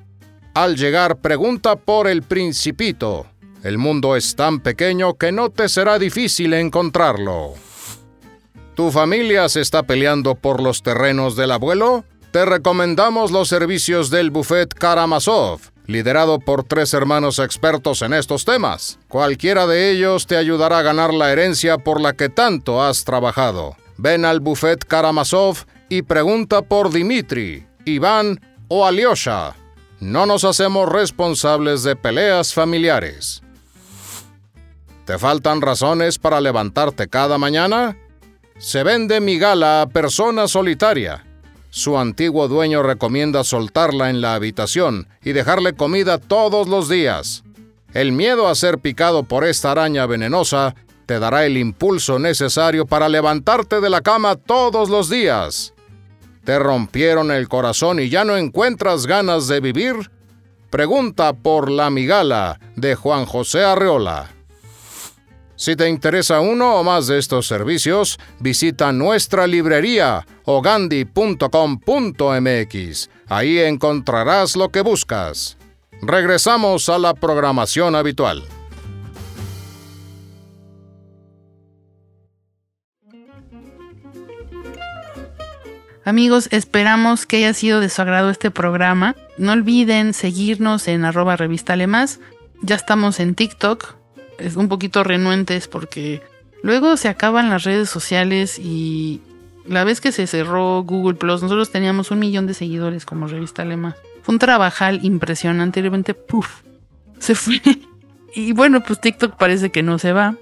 Al 0.54 0.76
llegar 0.76 1.18
pregunta 1.18 1.76
por 1.76 2.08
el 2.08 2.24
principito. 2.24 3.28
El 3.66 3.80
mundo 3.80 4.16
es 4.16 4.36
tan 4.36 4.60
pequeño 4.60 5.16
que 5.16 5.32
no 5.32 5.50
te 5.50 5.70
será 5.70 5.98
difícil 5.98 6.54
encontrarlo. 6.54 7.56
¿Tu 8.76 8.92
familia 8.92 9.50
se 9.50 9.62
está 9.62 9.82
peleando 9.82 10.36
por 10.36 10.62
los 10.62 10.84
terrenos 10.84 11.36
del 11.36 11.50
abuelo? 11.50 12.06
Te 12.30 12.46
recomendamos 12.46 13.32
los 13.32 13.48
servicios 13.48 14.12
del 14.12 14.30
Buffet 14.30 14.72
Karamazov, 14.72 15.62
liderado 15.88 16.38
por 16.38 16.64
tres 16.64 16.94
hermanos 16.94 17.40
expertos 17.40 18.04
en 18.04 18.14
estos 18.14 18.46
temas. 18.46 19.00
Cualquiera 19.08 19.66
de 19.66 19.90
ellos 19.90 20.28
te 20.28 20.38
ayudará 20.38 20.78
a 20.78 20.84
ganar 20.84 21.12
la 21.12 21.32
herencia 21.32 21.80
por 21.80 22.00
la 22.00 22.14
que 22.14 22.30
tanto 22.30 22.84
has 22.84 23.04
trabajado. 23.04 23.76
Ven 23.98 24.26
al 24.26 24.42
Buffet 24.42 24.86
Karamazov 24.86 25.66
y 25.90 26.04
pregunta 26.04 26.62
por 26.62 26.92
Dimitri, 26.92 27.66
Iván 27.84 28.40
o 28.68 28.86
Alyosha. 28.86 29.56
No 30.00 30.28
nos 30.28 30.44
hacemos 30.44 30.88
responsables 30.88 31.82
de 31.82 31.96
peleas 31.96 32.54
familiares. 32.54 33.42
¿Te 35.06 35.20
faltan 35.20 35.62
razones 35.62 36.18
para 36.18 36.42
levantarte 36.42 37.08
cada 37.08 37.38
mañana? 37.38 37.96
Se 38.58 38.84
vende 38.84 39.22
mi 39.22 39.38
gala 39.38 39.84
a 39.84 39.88
persona 39.88 40.48
solitaria. 40.48 41.24
Su 41.70 42.00
antiguo 42.00 42.48
dueño 42.48 42.82
recomienda 42.82 43.44
soltarla 43.44 44.10
en 44.10 44.22
la 44.22 44.34
habitación 44.34 45.08
y 45.24 45.34
dejarle 45.34 45.74
comida 45.74 46.18
todos 46.18 46.68
los 46.68 46.90
días. 46.90 47.44
El 47.94 48.14
miedo 48.14 48.48
a 48.48 48.56
ser 48.56 48.80
picado 48.80 49.24
por 49.24 49.44
esta 49.44 49.72
araña 49.72 50.08
venenosa 50.08 50.74
te 51.06 51.20
dará 51.20 51.46
el 51.46 51.58
impulso 51.58 52.18
necesario 52.18 52.88
para 52.88 53.08
levantarte 53.08 53.82
de 53.82 53.90
la 53.92 54.02
cama 54.02 54.36
todos 54.36 54.90
los 54.90 55.08
días. 55.10 55.74
¿Te 56.46 56.58
rompieron 56.58 57.30
el 57.30 57.48
corazón 57.48 58.00
y 58.00 58.10
ya 58.10 58.26
no 58.26 58.38
encuentras 58.38 59.06
ganas 59.06 59.48
de 59.48 59.60
vivir? 59.60 60.10
Pregunta 60.72 61.34
por 61.34 61.70
la 61.70 61.92
migala 61.92 62.60
de 62.76 62.96
Juan 62.96 63.26
José 63.26 63.64
Arreola. 63.64 64.35
Si 65.58 65.76
te 65.76 65.90
interesa 65.90 66.42
uno 66.42 66.76
o 66.76 66.84
más 66.84 67.08
de 67.08 67.18
estos 67.18 67.48
servicios, 67.48 68.20
visita 68.40 68.92
nuestra 68.92 69.48
librería 69.48 70.26
ogandi.com.mx. 70.44 73.10
Ahí 73.28 73.60
encontrarás 73.60 74.56
lo 74.56 74.70
que 74.70 74.82
buscas. 74.82 75.58
Regresamos 76.02 76.90
a 76.90 77.00
la 77.00 77.14
programación 77.14 77.96
habitual. 77.96 78.44
Amigos, 86.04 86.50
esperamos 86.52 87.26
que 87.26 87.38
haya 87.38 87.54
sido 87.56 87.80
de 87.80 87.90
su 87.90 88.02
agrado 88.02 88.30
este 88.30 88.52
programa. 88.52 89.16
No 89.40 89.54
olviden 89.54 90.14
seguirnos 90.14 90.88
en 90.88 91.04
arroba 91.04 91.36
revista. 91.36 91.76
Ya 92.62 92.76
estamos 92.76 93.20
en 93.20 93.34
TikTok. 93.34 94.05
Es 94.40 94.56
un 94.56 94.68
poquito 94.68 95.04
renuentes 95.04 95.68
porque 95.68 96.22
luego 96.62 96.98
se 96.98 97.10
acaban 97.10 97.50
las 97.50 97.64
redes 97.64 97.90
sociales 97.90 98.60
y 98.60 99.22
la 99.68 99.84
vez 99.84 100.02
que 100.02 100.12
se 100.12 100.28
cerró 100.28 100.84
Google 100.84 101.16
Plus, 101.16 101.42
nosotros 101.42 101.72
teníamos 101.72 102.12
un 102.12 102.20
millón 102.20 102.48
de 102.48 102.54
seguidores 102.54 103.06
como 103.06 103.28
revista 103.28 103.66
Lema. 103.66 103.96
Fue 104.22 104.34
un 104.34 104.40
trabajal 104.40 105.04
impresionante. 105.04 105.82
De 105.82 105.90
repente, 105.90 106.14
puff, 106.14 106.62
se 107.20 107.36
fue. 107.36 107.62
Y 108.38 108.52
bueno, 108.52 108.84
pues 108.84 109.00
TikTok 109.00 109.38
parece 109.38 109.72
que 109.72 109.82
no 109.82 109.98
se 109.98 110.12
va. 110.12 110.36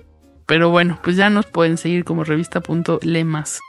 Pero 0.47 0.71
bueno, 0.71 0.99
pues 1.03 1.15
ya 1.15 1.29
nos 1.29 1.45
pueden 1.45 1.77
seguir 1.77 2.03
como 2.03 2.23
revista.lemas 2.23 3.59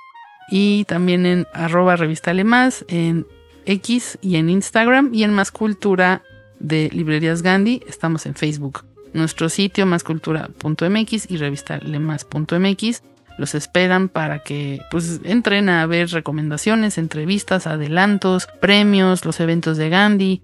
y 0.51 0.85
también 0.85 1.27
en 1.27 1.47
arroba 1.53 1.97
revista 1.97 2.33
más 2.45 2.85
en 2.89 3.27
X 3.67 4.19
y 4.21 4.37
en 4.37 4.51
Instagram 4.51 5.11
y 5.13 5.25
en 5.25 5.33
Más 5.33 5.51
Cultura 5.51 6.23
de 6.59 6.91
Librerías 6.93 7.43
Gandhi. 7.43 7.83
Estamos 7.87 8.27
en 8.27 8.35
Facebook. 8.35 8.85
Nuestro 9.15 9.49
sitio 9.49 9.87
máscultura.mx 9.87 11.31
y 11.31 11.37
revistalemas.mx 11.37 13.03
los 13.39 13.55
esperan 13.55 14.09
para 14.09 14.41
que 14.41 14.81
pues 14.91 15.21
entren 15.25 15.69
a 15.69 15.87
ver 15.87 16.11
recomendaciones, 16.11 16.99
entrevistas, 16.99 17.67
adelantos, 17.67 18.47
premios, 18.61 19.25
los 19.25 19.41
eventos 19.41 19.77
de 19.77 19.89
Gandhi 19.89 20.43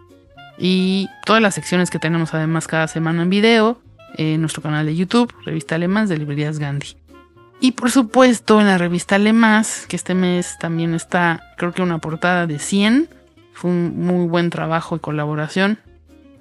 y 0.59 1.09
todas 1.25 1.43
las 1.43 1.55
secciones 1.55 1.91
que 1.91 1.99
tenemos 1.99 2.33
además 2.33 2.67
cada 2.67 2.89
semana 2.89 3.23
en 3.23 3.31
video 3.31 3.81
en 4.15 4.41
nuestro 4.41 4.63
canal 4.63 4.87
de 4.87 4.97
YouTube, 4.97 5.33
Revista 5.45 5.75
Alemás 5.75 6.09
de 6.09 6.19
Librerías 6.19 6.59
Gandhi. 6.59 6.97
Y 7.61 7.73
por 7.73 7.91
supuesto 7.91 8.61
en 8.61 8.67
la 8.67 8.79
revista 8.79 9.19
Le 9.19 9.33
Más, 9.33 9.87
que 9.87 9.97
este 9.97 10.15
mes 10.15 10.57
también 10.59 10.95
está, 10.95 11.43
creo 11.59 11.73
que 11.73 11.83
una 11.83 11.99
portada 11.99 12.47
de 12.47 12.59
100. 12.59 13.09
Fue 13.53 13.71
un 13.71 13.99
muy 13.99 14.27
buen 14.27 14.49
trabajo 14.49 14.97
y 14.97 15.01
colaboración 15.01 15.79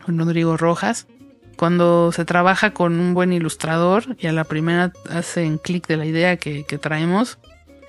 con 0.06 0.18
Rodrigo 0.18 0.56
Rojas. 0.56 1.08
Cuando 1.60 2.14
se 2.14 2.24
trabaja 2.24 2.72
con 2.72 3.02
un 3.02 3.14
buen 3.14 3.34
ilustrador 3.34 4.16
y 4.18 4.28
a 4.28 4.32
la 4.32 4.46
primera 4.46 4.94
hacen 5.10 5.58
clic 5.58 5.86
de 5.88 5.98
la 5.98 6.06
idea 6.06 6.38
que, 6.38 6.64
traemos, 6.82 7.38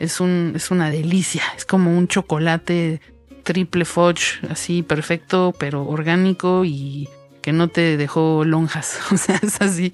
es, 0.01 0.19
un, 0.19 0.55
es 0.57 0.73
una 0.73 0.91
delicia. 0.91 1.45
Es 1.57 1.67
como 1.67 1.97
un 1.97 2.09
chocolate 2.09 3.01
triple 3.45 3.85
fudge, 3.85 4.41
así 4.51 4.83
perfecto, 4.83 5.55
pero 5.57 5.87
orgánico 5.87 6.65
y 6.65 7.09
que 7.43 7.53
no 7.53 7.69
te 7.69 7.97
dejó 7.97 8.45
lonjas. 8.45 8.99
O 9.13 9.17
sea, 9.17 9.39
es 9.41 9.61
así. 9.61 9.93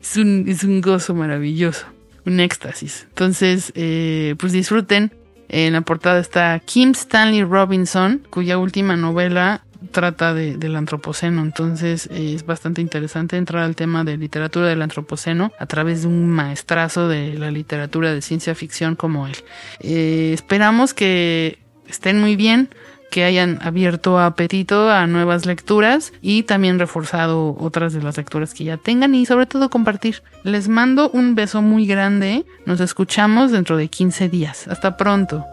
Es 0.00 0.16
un, 0.16 0.44
es 0.46 0.62
un 0.62 0.80
gozo 0.80 1.12
maravilloso 1.12 1.84
un 2.26 2.38
éxtasis. 2.38 3.06
Entonces, 3.08 3.72
eh, 3.74 4.36
pues 4.38 4.52
disfruten. 4.52 5.12
En 5.48 5.72
la 5.72 5.80
portada 5.80 6.20
está 6.20 6.60
Kim 6.64 6.90
Stanley 6.90 7.42
Robinson, 7.42 8.24
cuya 8.30 8.56
última 8.56 8.96
novela 8.96 9.65
trata 9.90 10.34
del 10.34 10.76
antropoceno. 10.76 11.42
Entonces 11.42 12.08
eh, 12.12 12.34
es 12.34 12.44
bastante 12.46 12.80
interesante 12.80 13.36
entrar 13.36 13.62
al 13.62 13.76
tema 13.76 14.04
de 14.04 14.16
literatura 14.16 14.68
del 14.68 14.82
antropoceno 14.82 15.52
a 15.58 15.66
través 15.66 16.02
de 16.02 16.08
un 16.08 16.28
maestrazo 16.28 17.08
de 17.08 17.34
la 17.34 17.50
literatura 17.50 18.12
de 18.12 18.22
ciencia 18.22 18.54
ficción 18.54 18.96
como 18.96 19.26
él. 19.26 19.36
Eh, 19.80 20.32
esperamos 20.34 20.94
que 20.94 21.58
estén 21.88 22.20
muy 22.20 22.36
bien 22.36 22.70
que 23.10 23.24
hayan 23.24 23.58
abierto 23.62 24.18
apetito 24.18 24.90
a 24.90 25.06
nuevas 25.06 25.46
lecturas 25.46 26.12
y 26.20 26.42
también 26.42 26.78
reforzado 26.78 27.56
otras 27.58 27.92
de 27.92 28.02
las 28.02 28.16
lecturas 28.16 28.52
que 28.52 28.64
ya 28.64 28.76
tengan 28.76 29.14
y 29.14 29.24
sobre 29.26 29.46
todo 29.46 29.70
compartir. 29.70 30.22
Les 30.42 30.68
mando 30.68 31.10
un 31.10 31.34
beso 31.34 31.62
muy 31.62 31.86
grande. 31.86 32.44
Nos 32.66 32.80
escuchamos 32.80 33.52
dentro 33.52 33.76
de 33.76 33.88
15 33.88 34.28
días. 34.28 34.68
Hasta 34.68 34.96
pronto. 34.96 35.44